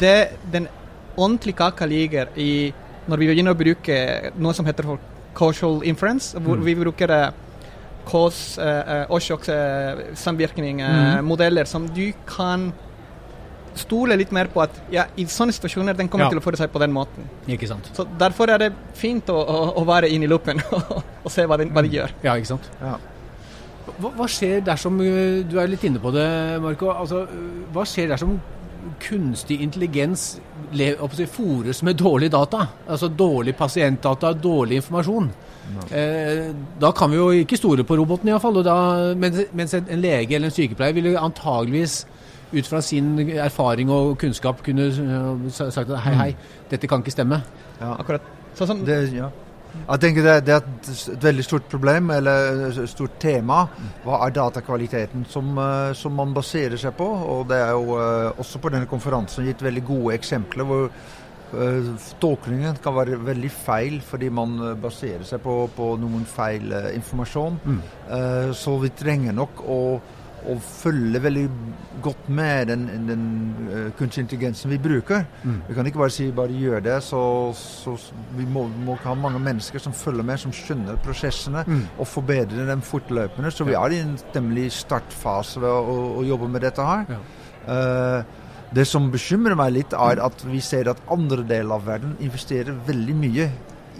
det, 0.00 0.38
den 0.52 0.68
ordentlige 1.16 1.58
kaka 1.58 1.84
ligger 1.90 2.32
i 2.40 2.72
når 3.10 3.18
vi 3.18 3.26
begynner 3.28 3.52
å 3.52 3.58
bruke 3.58 3.96
noe 4.38 4.54
som 4.54 4.64
heter 4.64 4.86
causal 5.36 5.82
inference, 5.84 6.32
hvor 6.38 6.56
Mm. 6.56 6.64
vi 6.64 6.74
bruker 6.78 7.10
uh, 7.10 7.30
cause, 8.06 8.60
uh, 8.62 9.04
årsakssamvirkning, 9.10 10.80
uh, 10.80 11.20
Mm. 11.20 11.66
som 11.66 11.88
du 11.88 12.12
kan 12.26 12.72
stole 13.78 14.16
litt 14.20 14.32
mer 14.34 14.50
på 14.52 14.62
at 14.64 14.76
ja, 14.92 15.06
i 15.16 15.24
sånne 15.30 15.54
situasjoner 15.56 15.96
den 15.96 16.08
kommer 16.12 16.26
Ja. 16.26 16.32
til 16.34 16.40
å 16.40 16.44
føre 16.44 16.60
seg 16.60 16.72
på 16.72 16.80
den 16.82 16.92
måten. 16.92 17.28
Ikke 17.48 17.68
sant? 17.70 17.88
Så 17.96 18.06
Derfor 18.18 18.50
er 18.52 18.58
det 18.58 18.72
fint 18.98 19.28
å, 19.32 19.38
å, 19.38 19.62
å 19.80 19.84
være 19.88 20.10
inne 20.12 20.28
i 20.28 20.30
loopen 20.30 20.60
og 21.24 21.30
se 21.32 21.46
hva 21.46 21.56
de, 21.60 21.68
hva 21.72 21.82
de 21.84 21.92
gjør. 21.96 22.14
Ja, 22.22 22.36
ikke 22.36 22.52
sant? 22.54 22.68
Ja. 22.80 22.96
Hva, 23.98 24.12
hva 24.16 24.26
skjer 24.30 24.60
dersom 24.64 25.00
uh, 25.02 25.42
Du 25.48 25.58
er 25.60 25.70
litt 25.70 25.84
inne 25.84 26.00
på 26.02 26.12
det, 26.14 26.26
Marco. 26.62 26.92
Altså, 26.94 27.24
uh, 27.26 27.62
hva 27.74 27.86
skjer 27.88 28.12
dersom 28.14 28.40
kunstig 29.02 29.60
intelligens 29.62 30.40
fôres 31.30 31.82
med 31.86 31.96
dårlig 32.00 32.30
data? 32.32 32.66
Altså 32.88 33.08
dårlig 33.08 33.54
pasientdata, 33.56 34.32
dårlig 34.34 34.80
informasjon. 34.80 35.28
Eh, 35.90 36.50
da 36.80 36.90
kan 36.92 37.10
vi 37.10 37.16
jo 37.16 37.28
ikke 37.44 37.56
stole 37.56 37.84
på 37.86 37.96
roboten 37.96 38.28
iallfall. 38.28 38.58
Mens, 39.16 39.44
mens 39.52 39.74
en 39.74 39.86
en 39.88 40.00
lege 40.02 40.34
eller 40.34 40.50
en 40.50 40.54
sykepleier 40.56 40.96
ville 40.96 41.18
antageligvis 41.18 42.02
ut 42.52 42.68
fra 42.68 42.82
sin 42.84 43.14
erfaring 43.32 43.90
og 43.92 44.16
kunnskap 44.20 44.62
kunne 44.64 44.90
uh, 44.92 45.46
sagt 45.52 45.88
at 45.88 45.96
hei, 46.04 46.14
hei, 46.18 46.30
dette 46.70 46.90
kan 46.90 47.04
ikke 47.04 47.14
stemme. 47.14 47.42
Ja. 47.80 47.94
Akkurat. 47.98 48.26
Sånn 48.58 48.68
som 48.68 48.84
Det, 48.86 48.98
ja. 49.16 49.30
Jeg 49.72 50.02
tenker 50.02 50.26
det, 50.26 50.34
det 50.46 50.52
er 50.54 50.60
et, 50.60 50.90
et 51.14 51.24
veldig 51.24 51.44
stort 51.46 51.64
problem, 51.72 52.10
eller 52.12 52.66
et 52.68 52.90
stort 52.90 53.16
tema. 53.22 53.62
Hva 54.04 54.20
er 54.26 54.34
datakvaliteten 54.36 55.24
som, 55.32 55.48
eh, 55.58 55.94
som 55.96 56.14
man 56.16 56.34
baserer 56.36 56.76
seg 56.80 56.94
på? 56.98 57.08
Og 57.08 57.46
det 57.50 57.60
er 57.64 57.72
jo 57.72 57.96
eh, 57.96 58.28
også 58.42 58.60
på 58.62 58.72
denne 58.74 58.90
konferansen 58.90 59.48
gitt 59.48 59.64
veldig 59.64 59.84
gode 59.88 60.16
eksempler 60.18 60.68
hvor 60.68 60.84
eh, 60.92 61.90
tolkningen 62.20 62.80
kan 62.84 62.96
være 62.98 63.20
veldig 63.24 63.52
feil 63.52 64.00
fordi 64.04 64.28
man 64.34 64.58
eh, 64.60 64.78
baserer 64.80 65.24
seg 65.28 65.42
på, 65.44 65.56
på 65.76 65.92
noen 66.00 66.28
feil 66.28 66.68
eh, 66.68 66.90
informasjon. 66.98 67.60
Mm. 67.64 67.80
Eh, 68.18 68.50
så 68.56 68.76
vi 68.84 68.92
trenger 68.96 69.36
nok 69.40 69.64
å, 69.64 69.80
å 70.50 70.56
følge 70.62 71.20
veldig 71.22 71.44
godt 72.02 72.28
med 72.34 72.70
den, 72.72 72.86
den 73.08 73.24
eh, 73.70 73.88
kunstig 73.98 74.24
intelligensen 74.24 74.72
vi 74.72 74.78
bruker. 74.82 75.24
Mm. 75.44 75.60
Vi 75.68 75.76
kan 75.76 75.86
ikke 75.86 76.02
bare 76.02 76.14
si 76.14 76.26
bare 76.34 76.56
gjør 76.58 76.82
det. 76.82 76.96
Så, 77.06 77.20
så 77.58 77.94
vi 78.36 78.46
må, 78.48 78.64
må 78.86 78.96
ha 79.04 79.14
mange 79.18 79.38
mennesker 79.42 79.82
som 79.82 79.94
følger 79.94 80.26
med, 80.26 80.40
som 80.42 80.54
skjønner 80.54 81.00
prosessene 81.04 81.62
Mm. 81.62 81.82
og 82.00 82.06
forbedrer 82.08 82.66
dem 82.66 82.80
fortløpende. 82.82 83.50
Så 83.54 83.64
vi 83.64 83.76
er 83.78 83.92
i 83.94 84.00
en 84.02 84.16
temmelig 84.34 84.72
startfase 84.74 85.60
ved 85.62 85.70
å, 85.70 85.82
å, 85.92 85.98
å 86.20 86.24
jobbe 86.26 86.48
med 86.50 86.64
dette 86.64 86.86
her. 86.86 87.04
Ja. 87.12 87.20
Uh, 87.62 88.40
det 88.74 88.86
som 88.88 89.10
bekymrer 89.12 89.54
meg 89.58 89.74
litt, 89.76 89.92
er 89.92 90.22
at 90.24 90.42
vi 90.48 90.60
ser 90.64 90.88
at 90.90 91.02
andre 91.12 91.44
deler 91.46 91.76
av 91.76 91.84
verden 91.86 92.16
investerer 92.24 92.74
veldig 92.86 93.14
mye 93.20 93.46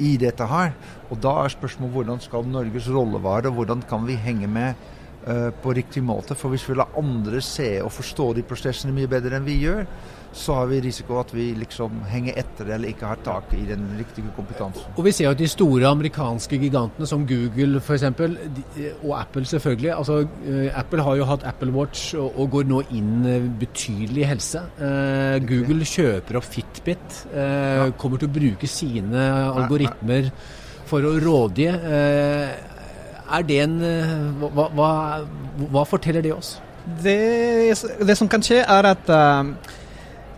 i 0.03 0.15
dette 0.21 0.47
her. 0.49 0.73
Og 1.13 1.21
da 1.23 1.35
er 1.45 1.53
spørsmålet 1.53 1.95
hvordan 1.95 2.23
skal 2.25 2.49
Norges 2.49 2.89
rolle 2.91 3.21
være, 3.23 3.51
og 3.53 3.61
hvordan 3.61 3.85
kan 3.89 4.07
vi 4.09 4.17
henge 4.17 4.49
med 4.49 4.75
på 5.23 5.75
riktig 5.77 6.03
måte. 6.03 6.35
For 6.35 6.51
hvis 6.51 6.65
vi 6.67 6.75
lar 6.75 6.97
andre 6.99 7.39
se 7.45 7.77
og 7.83 7.93
forstå 7.95 8.33
de 8.39 8.43
prosessene 8.47 8.95
mye 8.97 9.11
bedre 9.11 9.39
enn 9.39 9.47
vi 9.47 9.61
gjør, 9.63 9.85
så 10.33 10.55
har 10.55 10.67
vi 10.71 10.81
risiko 10.81 11.19
at 11.21 11.33
vi 11.35 11.51
liksom 11.57 12.03
henger 12.09 12.39
etter 12.41 12.71
eller 12.73 12.93
ikke 12.93 13.09
har 13.11 13.21
tak 13.25 13.53
i 13.57 13.63
den 13.69 13.85
riktige 13.99 14.33
kompetansen. 14.37 14.95
Og 14.97 15.05
vi 15.05 15.13
ser 15.13 15.29
jo 15.29 15.35
at 15.35 15.41
de 15.41 15.49
store 15.51 15.91
amerikanske 15.93 16.59
gigantene 16.63 17.09
som 17.09 17.27
Google 17.29 17.83
f.eks., 17.83 18.07
og 19.03 19.13
Apple 19.19 19.45
selvfølgelig 19.49 19.93
altså 19.93 20.23
eh, 20.23 20.79
Apple 20.79 21.05
har 21.05 21.21
jo 21.21 21.29
hatt 21.29 21.45
Apple 21.49 21.75
Watch 21.77 22.15
og, 22.17 22.43
går 22.53 22.67
nå 22.69 22.81
inn 22.97 23.29
eh, 23.29 23.47
betydelig 23.61 24.25
i 24.25 24.31
helse. 24.33 24.65
Eh, 24.81 25.37
Google 25.49 25.89
kjøper 25.89 26.41
opp 26.41 26.49
Fitbit, 26.49 27.23
eh, 27.37 27.93
kommer 28.01 28.21
til 28.21 28.31
å 28.31 28.37
bruke 28.41 28.71
sine 28.71 29.29
algoritmer 29.53 30.33
for 30.89 31.05
å 31.09 31.17
rådgi. 31.21 31.69
Er 33.33 33.47
det 33.49 33.63
en 33.65 33.79
eh, 33.87 34.19
hva, 34.43 34.69
hva, 34.77 34.91
hva 35.73 35.85
forteller 35.89 36.25
det 36.25 36.35
oss? 36.35 36.57
det, 36.87 37.75
det 38.07 38.17
som 38.19 38.29
kan 38.31 38.43
skje, 38.45 38.63
er 38.63 38.89
at 38.91 39.11
um, 39.13 39.55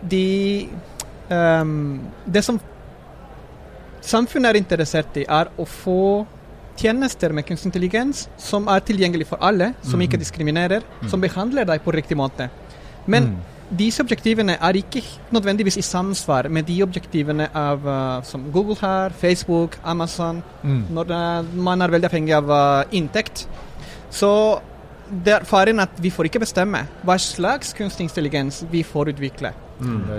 de 0.05 0.67
um, 1.29 2.01
Det 2.25 2.43
som 2.45 2.59
samfunnet 4.05 4.51
er 4.51 4.61
interessert 4.61 5.17
i, 5.17 5.25
er 5.25 5.49
å 5.57 5.65
få 5.65 6.25
tjenester 6.77 7.33
med 7.33 7.47
kunstig 7.47 7.71
intelligens 7.71 8.27
som 8.37 8.67
er 8.69 8.83
tilgjengelig 8.85 9.29
for 9.31 9.41
alle, 9.41 9.71
som 9.81 10.01
ikke 10.03 10.19
diskriminerer, 10.21 10.83
som 11.09 11.23
behandler 11.23 11.65
deg 11.65 11.81
på 11.81 11.93
riktig 11.95 12.17
måte. 12.19 12.49
Men 13.09 13.31
disse 13.69 14.03
objektivene 14.03 14.57
er 14.61 14.77
ikke 14.77 15.01
nødvendigvis 15.33 15.79
i 15.81 15.85
samsvar 15.85 16.49
med 16.53 16.67
de 16.69 16.77
objektivene 16.83 17.47
av, 17.55 17.85
uh, 17.85 18.23
som 18.23 18.45
Google 18.53 18.77
har, 18.81 19.13
Facebook, 19.17 19.79
Amazon, 19.83 20.43
når 20.63 21.11
uh, 21.11 21.55
man 21.57 21.81
er 21.81 21.93
veldig 21.93 22.09
avhengig 22.11 22.35
av 22.37 22.51
uh, 22.51 22.95
inntekt. 22.95 23.47
Så 24.13 24.31
det 25.25 25.33
er 25.33 25.45
faren 25.45 25.81
at 25.81 25.97
vi 26.01 26.09
får 26.13 26.29
ikke 26.29 26.41
bestemme 26.41 26.85
hva 27.05 27.17
slags 27.21 27.73
kunstig 27.77 28.07
intelligens 28.07 28.63
vi 28.71 28.83
får 28.85 29.13
utvikle. 29.13 29.53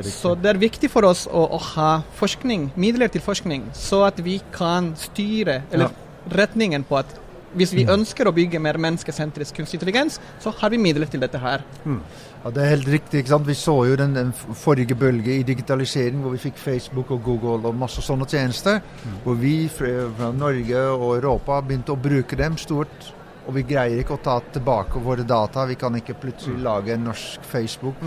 Så 0.04 0.34
det 0.36 0.50
er 0.52 0.60
viktig 0.60 0.90
for 0.92 1.06
oss 1.08 1.24
å, 1.26 1.46
å 1.56 1.60
ha 1.72 1.90
forskning, 2.18 2.70
midler 2.76 3.08
til 3.08 3.24
forskning, 3.24 3.70
så 3.74 4.02
at 4.10 4.20
vi 4.22 4.36
kan 4.54 4.92
styre 5.00 5.62
eller 5.72 5.94
retningen 6.28 6.84
på 6.86 6.98
at 7.00 7.14
hvis 7.56 7.72
vi 7.74 7.86
ønsker 7.88 8.28
å 8.28 8.34
bygge 8.36 8.60
mer 8.62 8.78
menneskesentrisk 8.78 9.56
kunstig 9.56 9.80
intelligens, 9.80 10.20
så 10.42 10.52
har 10.60 10.70
vi 10.72 10.78
midler 10.80 11.08
til 11.10 11.20
dette 11.24 11.40
her. 11.40 11.64
Ja, 11.86 12.50
Det 12.50 12.62
er 12.62 12.68
helt 12.76 12.88
riktig. 12.88 13.20
ikke 13.24 13.32
sant? 13.34 13.46
Vi 13.48 13.54
så 13.58 13.74
jo 13.88 13.96
den, 13.96 14.14
den 14.14 14.32
forrige 14.32 14.94
bølge 14.94 15.34
i 15.38 15.42
digitalisering 15.42 16.20
hvor 16.22 16.36
vi 16.36 16.38
fikk 16.38 16.58
Facebook 16.62 17.10
og 17.10 17.22
Google 17.24 17.68
og 17.68 17.74
masse 17.74 18.02
sånne 18.04 18.28
tjenester. 18.30 18.80
Hvor 19.24 19.34
vi 19.40 19.68
fra, 19.72 20.10
fra 20.18 20.32
Norge 20.32 20.82
og 20.92 21.16
Europa 21.16 21.60
begynte 21.62 21.92
å 21.96 22.00
bruke 22.00 22.36
dem 22.38 22.56
stort. 22.60 23.12
Og 23.46 23.54
vi 23.54 23.62
greier 23.62 24.00
ikke 24.02 24.16
å 24.16 24.22
ta 24.22 24.40
tilbake 24.52 24.98
våre 25.02 25.22
data. 25.22 25.64
Vi 25.70 25.76
kan 25.78 25.94
ikke 25.94 26.16
plutselig 26.18 26.58
lage 26.62 26.94
en 26.96 27.04
norsk 27.06 27.44
Facebook. 27.46 28.00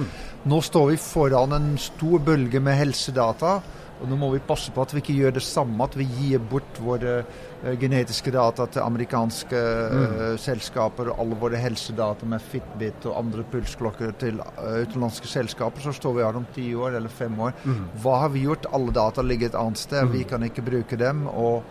Nå 0.52 0.62
står 0.64 0.90
vi 0.92 0.98
foran 1.00 1.56
en 1.56 1.70
stor 1.80 2.20
bølge 2.20 2.60
med 2.60 2.76
helsedata. 2.76 3.62
Og 4.00 4.08
nå 4.08 4.18
må 4.20 4.30
vi 4.32 4.42
passe 4.44 4.72
på 4.72 4.84
at 4.84 4.94
vi 4.96 5.02
ikke 5.04 5.18
gjør 5.18 5.36
det 5.36 5.44
samme, 5.44 5.84
at 5.84 5.98
vi 6.00 6.08
gir 6.08 6.44
bort 6.52 6.80
våre 6.84 7.18
eh, 7.20 7.76
genetiske 7.80 8.32
data 8.32 8.68
til 8.72 8.86
amerikanske 8.86 9.60
eh, 9.60 10.38
selskaper 10.40 11.12
og 11.12 11.20
alle 11.24 11.40
våre 11.42 11.60
helsedata 11.60 12.28
med 12.30 12.44
Fitbit 12.52 13.10
og 13.10 13.18
andre 13.20 13.44
pulsklokker 13.52 14.16
til 14.22 14.40
eh, 14.40 14.80
utenlandske 14.86 15.28
selskaper. 15.32 15.84
Så 15.84 15.96
står 16.00 16.16
vi 16.16 16.26
her 16.26 16.40
om 16.40 16.48
ti 16.56 16.70
år 16.76 16.96
eller 17.00 17.12
fem 17.12 17.36
år. 17.44 17.56
Hva 18.00 18.24
har 18.24 18.34
vi 18.36 18.48
gjort? 18.48 18.70
Alle 18.76 18.96
data 18.96 19.26
ligger 19.26 19.52
et 19.52 19.60
annet 19.60 19.84
sted. 19.84 20.12
Vi 20.14 20.24
kan 20.28 20.48
ikke 20.48 20.66
bruke 20.66 21.00
dem. 21.00 21.28
og 21.28 21.64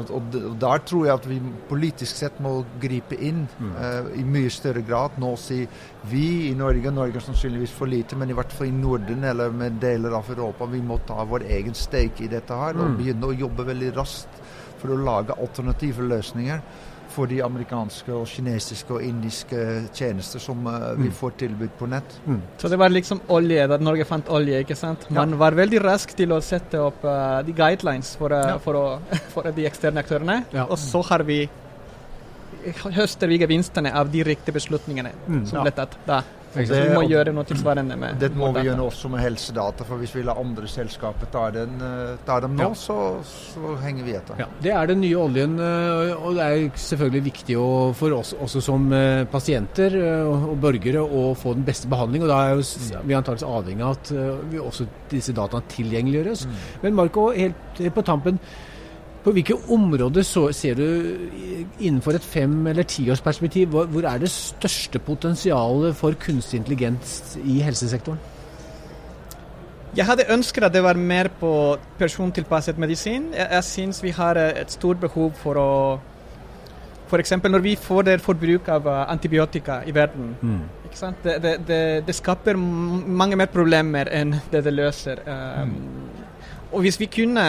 og 0.00 0.22
Der 0.60 0.78
tror 0.88 1.04
jeg 1.06 1.14
at 1.14 1.26
vi 1.28 1.38
politisk 1.68 2.16
sett 2.16 2.38
må 2.40 2.54
gripe 2.80 3.16
inn 3.20 3.42
eh, 3.76 4.08
i 4.20 4.24
mye 4.24 4.50
større 4.52 4.82
grad. 4.86 5.18
Nå 5.20 5.34
si 5.40 5.62
vi 6.08 6.48
i 6.48 6.54
Norge, 6.56 6.90
Norge 6.94 7.20
er 7.20 7.26
sannsynligvis 7.26 7.74
for 7.76 7.90
lite, 7.90 8.16
men 8.16 8.32
i 8.32 8.36
hvert 8.36 8.52
fall 8.52 8.70
i 8.70 8.76
Norden 8.76 9.24
eller 9.28 9.52
med 9.52 9.80
deler 9.82 10.16
av 10.16 10.30
Europa, 10.32 10.68
vi 10.72 10.80
må 10.84 10.98
ta 11.06 11.24
vår 11.28 11.44
egen 11.58 11.76
stake 11.76 12.24
i 12.24 12.30
dette 12.32 12.56
her 12.56 12.80
og 12.80 12.96
begynne 12.98 13.28
å 13.28 13.36
jobbe 13.36 13.68
veldig 13.68 13.92
raskt 13.98 14.40
for 14.80 14.94
å 14.94 14.98
lage 14.98 15.36
alternative 15.38 16.08
løsninger. 16.08 16.64
For 17.12 17.28
de 17.30 17.38
amerikanske 17.44 18.12
og 18.16 18.26
kinesiske 18.26 18.94
og 18.96 19.02
indiske 19.04 19.60
tjenester 19.94 20.40
som 20.42 20.66
uh, 20.66 20.92
vi 20.96 21.08
Mm. 21.10 21.14
får 21.18 21.30
tilbud 21.44 21.70
på 21.78 21.88
nett. 21.92 22.16
Så 22.58 22.68
det 22.72 22.78
var 22.80 22.88
liksom 22.92 23.20
olje, 23.28 23.66
da 23.68 23.76
Norge 23.78 24.04
fant 24.08 24.28
olje, 24.32 24.60
ikke 24.64 24.76
sant. 24.76 25.04
Man 25.10 25.36
var 25.38 25.52
veldig 25.58 25.82
rask 25.84 26.14
til 26.16 26.32
å 26.32 26.40
sette 26.42 26.80
opp 26.80 27.04
uh, 27.04 27.42
de 27.46 27.52
guidelines 27.52 28.14
for, 28.16 28.32
uh, 28.32 28.54
Ja. 28.54 28.58
for, 28.58 28.74
å, 28.74 28.86
for 29.34 29.42
de 29.52 29.66
eksterne 29.68 30.00
aktørene. 30.02 30.44
Ja. 30.52 30.64
Og 30.70 30.78
så 30.80 31.02
har 31.10 31.22
vi 31.28 31.42
høster 32.94 33.26
vi 33.30 33.38
gevinstene 33.42 33.90
av 33.92 34.10
de 34.12 34.22
riktige 34.24 34.54
beslutningene 34.54 35.12
Mm. 35.28 35.46
som 35.46 35.58
Ja. 35.58 35.62
ble 35.62 35.70
tatt 35.72 35.96
da. 36.06 36.22
Så 36.52 36.66
vi 36.68 36.88
må 36.92 37.02
gjøre 37.08 37.32
noe 37.32 37.44
tilsvarende 37.48 37.96
med 37.96 38.18
Det 38.20 38.28
må 38.36 38.50
vi 38.52 38.64
gjøre 38.66 38.84
også 38.84 39.08
med 39.12 39.22
helsedata, 39.24 39.86
for 39.88 39.96
hvis 40.02 40.12
vi 40.14 40.22
lar 40.26 40.36
andre 40.40 40.68
selskaper 40.68 41.30
ta, 41.32 41.46
den, 41.54 41.78
eh, 41.80 42.16
ta 42.26 42.38
dem 42.44 42.56
nå, 42.58 42.68
Ja. 42.68 42.74
så, 42.74 42.96
så 43.24 43.76
henger 43.80 44.04
vi 44.04 44.16
etter. 44.18 44.38
Ja, 44.42 44.46
Det 44.60 44.72
er 44.72 44.86
den 44.92 45.00
nye 45.00 45.16
oljen, 45.16 45.58
øh, 45.58 46.12
og 46.26 46.34
det 46.36 46.44
er 46.44 46.68
selvfølgelig 46.76 47.24
viktig 47.30 47.56
for 47.96 48.12
oss 48.18 48.34
også 48.34 48.60
som 48.62 48.92
øh, 48.92 49.24
pasienter 49.32 49.96
og 50.28 50.58
borgere 50.60 51.00
å 51.02 51.34
få 51.38 51.54
den 51.54 51.64
beste 51.64 51.88
behandling. 51.88 52.22
og 52.22 52.28
Da 52.28 52.40
er 52.50 52.54
jo 52.60 52.66
vi 53.06 53.14
antakeligvis 53.14 53.48
avhengig 53.48 53.82
av 53.82 53.96
at 53.96 54.12
vi 54.52 54.58
også 54.60 54.86
disse 55.10 55.32
dataene 55.32 55.64
tilgjengeliggjøres. 55.72 56.46
Men 56.82 56.94
Marco, 56.94 57.30
helt 57.32 57.54
helt 57.78 57.94
på 57.94 58.02
tampen, 58.04 58.38
på 59.24 59.32
hvilke 59.32 59.54
områder 59.70 60.24
så, 60.26 60.48
ser 60.52 60.74
du 60.74 60.86
innenfor 61.80 62.16
et 62.18 62.24
fem- 62.26 62.66
eller 62.66 62.82
tiårsperspektiv, 62.82 63.68
hvor, 63.68 63.86
hvor 63.86 64.06
er 64.08 64.18
det 64.18 64.30
største 64.30 64.98
potensialet 64.98 65.96
for 65.96 66.16
kunstig 66.18 66.58
intelligens 66.58 67.38
i 67.44 67.60
helsesektoren? 67.62 68.18
Jeg 69.96 70.08
hadde 70.08 70.24
ønsket 70.32 70.64
at 70.64 70.72
det 70.72 70.82
var 70.82 70.96
mer 70.96 71.28
på 71.40 71.76
persontilpasset 71.98 72.78
medisin. 72.78 73.28
Jeg, 73.36 73.48
jeg 73.52 73.64
syns 73.64 74.02
vi 74.02 74.10
har 74.16 74.40
eh, 74.40 74.62
et 74.62 74.72
stort 74.72 75.00
behov 75.00 75.34
for 75.42 75.60
å 75.60 75.70
F.eks. 77.12 77.34
når 77.44 77.60
vi 77.60 77.74
får 77.76 78.06
det 78.08 78.20
forbruk 78.24 78.68
av 78.72 78.86
eh, 78.88 79.02
antibiotika 79.12 79.82
i 79.84 79.92
verden. 79.92 80.30
Ikke 80.86 80.96
sant? 80.96 81.20
Det, 81.24 81.36
det, 81.44 81.52
det, 81.68 81.82
det 82.06 82.14
skaper 82.16 82.56
mange 82.56 83.36
mer 83.36 83.52
problemer 83.52 84.08
enn 84.08 84.32
det 84.50 84.64
det 84.64 84.72
løser. 84.72 85.20
Um, 85.28 85.76
Og 86.72 86.80
hvis 86.86 86.96
vi 87.00 87.06
kunne 87.12 87.44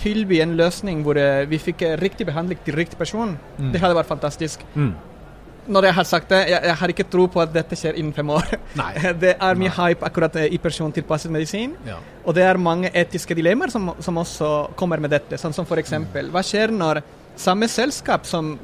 tilby 0.00 0.40
en 0.42 0.56
løsning 0.58 1.04
hvor 1.04 1.18
eh, 1.20 1.44
vi 1.50 1.58
fikk 1.60 1.84
eh, 1.86 1.94
riktig 2.00 2.26
behandling 2.28 2.58
til 2.64 2.74
riktig 2.80 2.98
person, 2.98 3.36
Mm. 3.58 3.70
det 3.74 3.80
hadde 3.82 3.96
vært 3.98 4.08
fantastisk. 4.10 4.64
Mm. 4.74 4.92
Når 5.70 5.84
jeg 5.84 5.94
har 5.94 6.04
sagt 6.08 6.30
det, 6.32 6.38
jeg, 6.48 6.60
jeg 6.64 6.76
har 6.80 6.88
ikke 6.88 7.04
tro 7.12 7.26
på 7.30 7.40
at 7.42 7.52
dette 7.54 7.76
skjer 7.76 7.98
innen 8.00 8.14
fem 8.16 8.30
år. 8.32 8.46
Nei. 8.80 8.88
Det 9.22 9.34
er 9.36 9.58
mye 9.60 9.70
hype 9.76 10.06
akkurat 10.08 10.36
eh, 10.40 10.48
i 10.56 10.58
persontilpasset 10.58 11.30
medisin. 11.30 11.74
Ja. 11.86 11.98
Og 12.24 12.34
det 12.34 12.42
er 12.48 12.56
mange 12.58 12.90
etiske 12.96 13.36
dilemmaer 13.38 13.70
som, 13.70 13.90
som 14.02 14.18
også 14.18 14.48
kommer 14.80 14.98
med 15.04 15.12
dette. 15.14 15.38
Sånn 15.38 15.52
som 15.54 15.68
f.eks.: 15.68 15.92
Hva 16.32 16.42
skjer 16.42 16.72
når 16.74 17.02
samme 17.36 17.68
selskap 17.68 18.26
som 18.26 18.54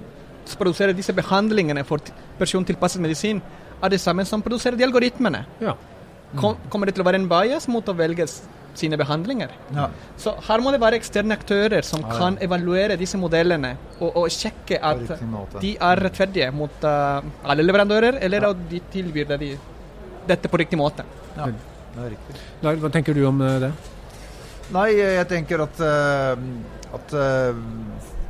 produserer 0.58 0.96
disse 0.96 1.12
behandlingene 1.14 1.84
for 1.84 2.00
persontilpasset 2.40 3.02
medisin, 3.02 3.42
er 3.82 3.92
det 3.92 4.00
samme 4.00 4.24
som 4.24 4.42
produserer 4.42 4.76
de 4.80 4.84
algoritmene? 4.88 5.44
Ja. 5.60 5.76
Kom, 6.40 6.56
kommer 6.72 6.86
det 6.88 6.96
til 6.96 7.04
å 7.04 7.06
være 7.06 7.20
en 7.20 7.28
bias 7.30 7.68
mot 7.70 7.86
å 7.88 7.94
velge 7.94 8.26
sine 8.80 8.98
behandlinger? 9.00 9.52
Ja. 9.74 9.88
Så 10.20 10.34
her 10.48 10.62
må 10.64 10.72
det 10.74 10.80
være 10.82 10.98
eksterne 11.00 11.36
aktører 11.36 11.86
som 11.86 12.04
ah, 12.04 12.12
ja. 12.12 12.18
kan 12.20 12.38
evaluere 12.44 12.98
disse 13.00 13.18
modellene 13.20 13.74
og, 14.00 14.10
og 14.22 14.28
sjekke 14.32 14.80
at 14.84 15.16
de 15.62 15.72
er 15.76 16.02
rettferdige 16.06 16.50
mot 16.54 16.86
uh, 16.86 17.24
alle 17.46 17.66
leverandører, 17.66 18.20
eller 18.26 18.50
at 18.50 18.62
de 18.70 18.80
tilbyr 18.92 19.32
det 19.32 19.40
de, 19.42 19.50
dette 20.28 20.50
på 20.50 20.60
riktig 20.60 20.78
måte. 20.80 21.06
Ja, 21.36 21.50
det 21.96 22.04
er 22.04 22.14
riktig. 22.16 22.40
Hva 22.64 22.92
tenker 22.92 23.16
du 23.16 23.22
om 23.28 23.40
øh, 23.44 23.58
det? 23.66 23.72
Nei, 24.74 24.88
jeg 24.98 25.26
tenker 25.30 25.62
at, 25.62 25.78
uh, 25.78 26.96
at 26.96 27.12
eh, 27.14 27.60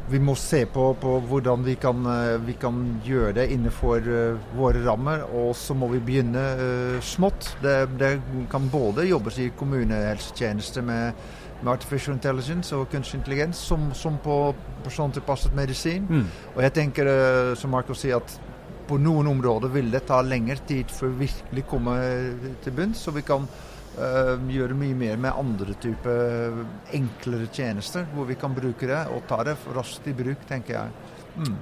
vi 0.08 0.18
må 0.22 0.36
se 0.38 0.60
på, 0.70 0.84
på 1.00 1.16
hvordan 1.26 1.64
vi 1.66 1.74
kan, 1.82 2.06
eh, 2.06 2.36
vi 2.46 2.54
kan 2.60 2.78
gjøre 3.04 3.32
det 3.40 3.48
innenfor 3.54 4.06
eh, 4.06 4.38
våre 4.58 4.84
rammer. 4.84 5.24
Og 5.34 5.54
så 5.58 5.74
må 5.74 5.88
vi 5.90 6.02
begynne 6.02 6.44
uh, 6.60 7.00
smått. 7.02 7.56
Det, 7.62 7.74
det 7.98 8.12
kan 8.52 8.68
både 8.70 9.08
jobbes 9.08 9.40
i 9.42 9.50
kommunehelsetjeneste 9.58 10.82
med, 10.86 11.26
med 11.60 11.72
artificial 11.72 12.14
intelligence 12.14 12.76
og 12.76 12.88
kunstig 12.92 13.20
intelligens, 13.20 13.58
som, 13.58 13.90
som 13.94 14.18
på 14.22 14.54
persontilpasset 14.84 15.56
medisin. 15.58 16.06
Mm. 16.08 16.26
Og 16.54 16.62
jeg 16.62 16.76
tenker, 16.78 17.10
uh, 17.10 17.54
som 17.58 17.74
Marco 17.74 17.96
sier, 17.96 18.22
at 18.22 18.38
på 18.86 19.00
noen 19.02 19.26
områder 19.26 19.72
vil 19.74 19.90
det 19.90 20.04
ta 20.06 20.20
lengre 20.22 20.60
tid 20.68 20.92
før 20.94 21.10
vi 21.10 21.26
virkelig 21.26 21.66
kommer 21.66 22.30
til 22.62 22.76
bunns. 22.76 23.02
Så 23.02 23.10
vi 23.16 23.26
kan 23.26 23.48
eh, 23.98 24.34
gjøre 24.52 24.76
mye 24.78 24.96
mer 24.98 25.18
med 25.20 25.40
andre 25.40 25.76
typer 25.82 26.60
enklere 26.96 27.48
tjenester, 27.52 28.06
hvor 28.14 28.28
vi 28.28 28.36
kan 28.38 28.54
bruke 28.56 28.88
det 28.88 29.02
og 29.12 29.24
ta 29.28 29.42
det 29.46 29.56
raskt 29.76 30.08
i 30.10 30.14
bruk, 30.16 30.46
tenker 30.48 30.78
jeg. 30.78 31.14
Mm. 31.36 31.56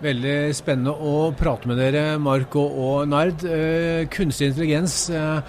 Veldig 0.00 0.36
spennende 0.56 0.94
å 0.96 1.30
prate 1.36 1.68
med 1.68 1.76
dere, 1.80 2.04
Marco 2.22 2.62
og 2.64 3.10
Nard. 3.10 3.44
Uh, 3.44 4.06
kunstig 4.08 4.48
intelligens 4.48 4.94
uh, 5.12 5.42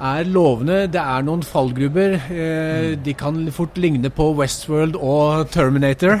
er 0.00 0.30
lovende. 0.32 0.86
Det 0.88 1.02
er 1.02 1.26
noen 1.26 1.44
fallgrubber. 1.44 2.16
Mm. 2.30 3.04
De 3.04 3.16
kan 3.20 3.42
fort 3.52 3.76
ligne 3.76 4.08
på 4.08 4.30
Westworld 4.38 4.96
og 4.96 5.52
Terminator. 5.52 6.16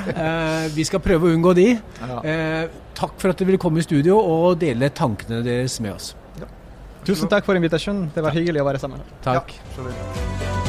Vi 0.76 0.84
skal 0.84 1.00
prøve 1.00 1.30
å 1.30 1.34
unngå 1.38 1.56
de. 1.56 1.70
Ja. 2.04 2.68
Takk 3.00 3.16
for 3.16 3.32
at 3.32 3.40
dere 3.40 3.54
ville 3.54 3.62
komme 3.62 3.80
i 3.80 3.86
studio 3.88 4.20
og 4.20 4.60
dele 4.60 4.92
tankene 4.92 5.40
deres 5.46 5.80
med 5.80 5.96
oss. 5.96 6.12
Tusen 7.10 7.32
takk 7.32 7.46
for 7.48 7.58
invitasjonen. 7.58 8.08
Det 8.14 8.24
var 8.24 8.36
hyggelig 8.36 8.62
å 8.62 8.70
være 8.70 8.82
sammen. 8.82 9.04
Takk. 9.26 9.54
Ja. 9.76 10.59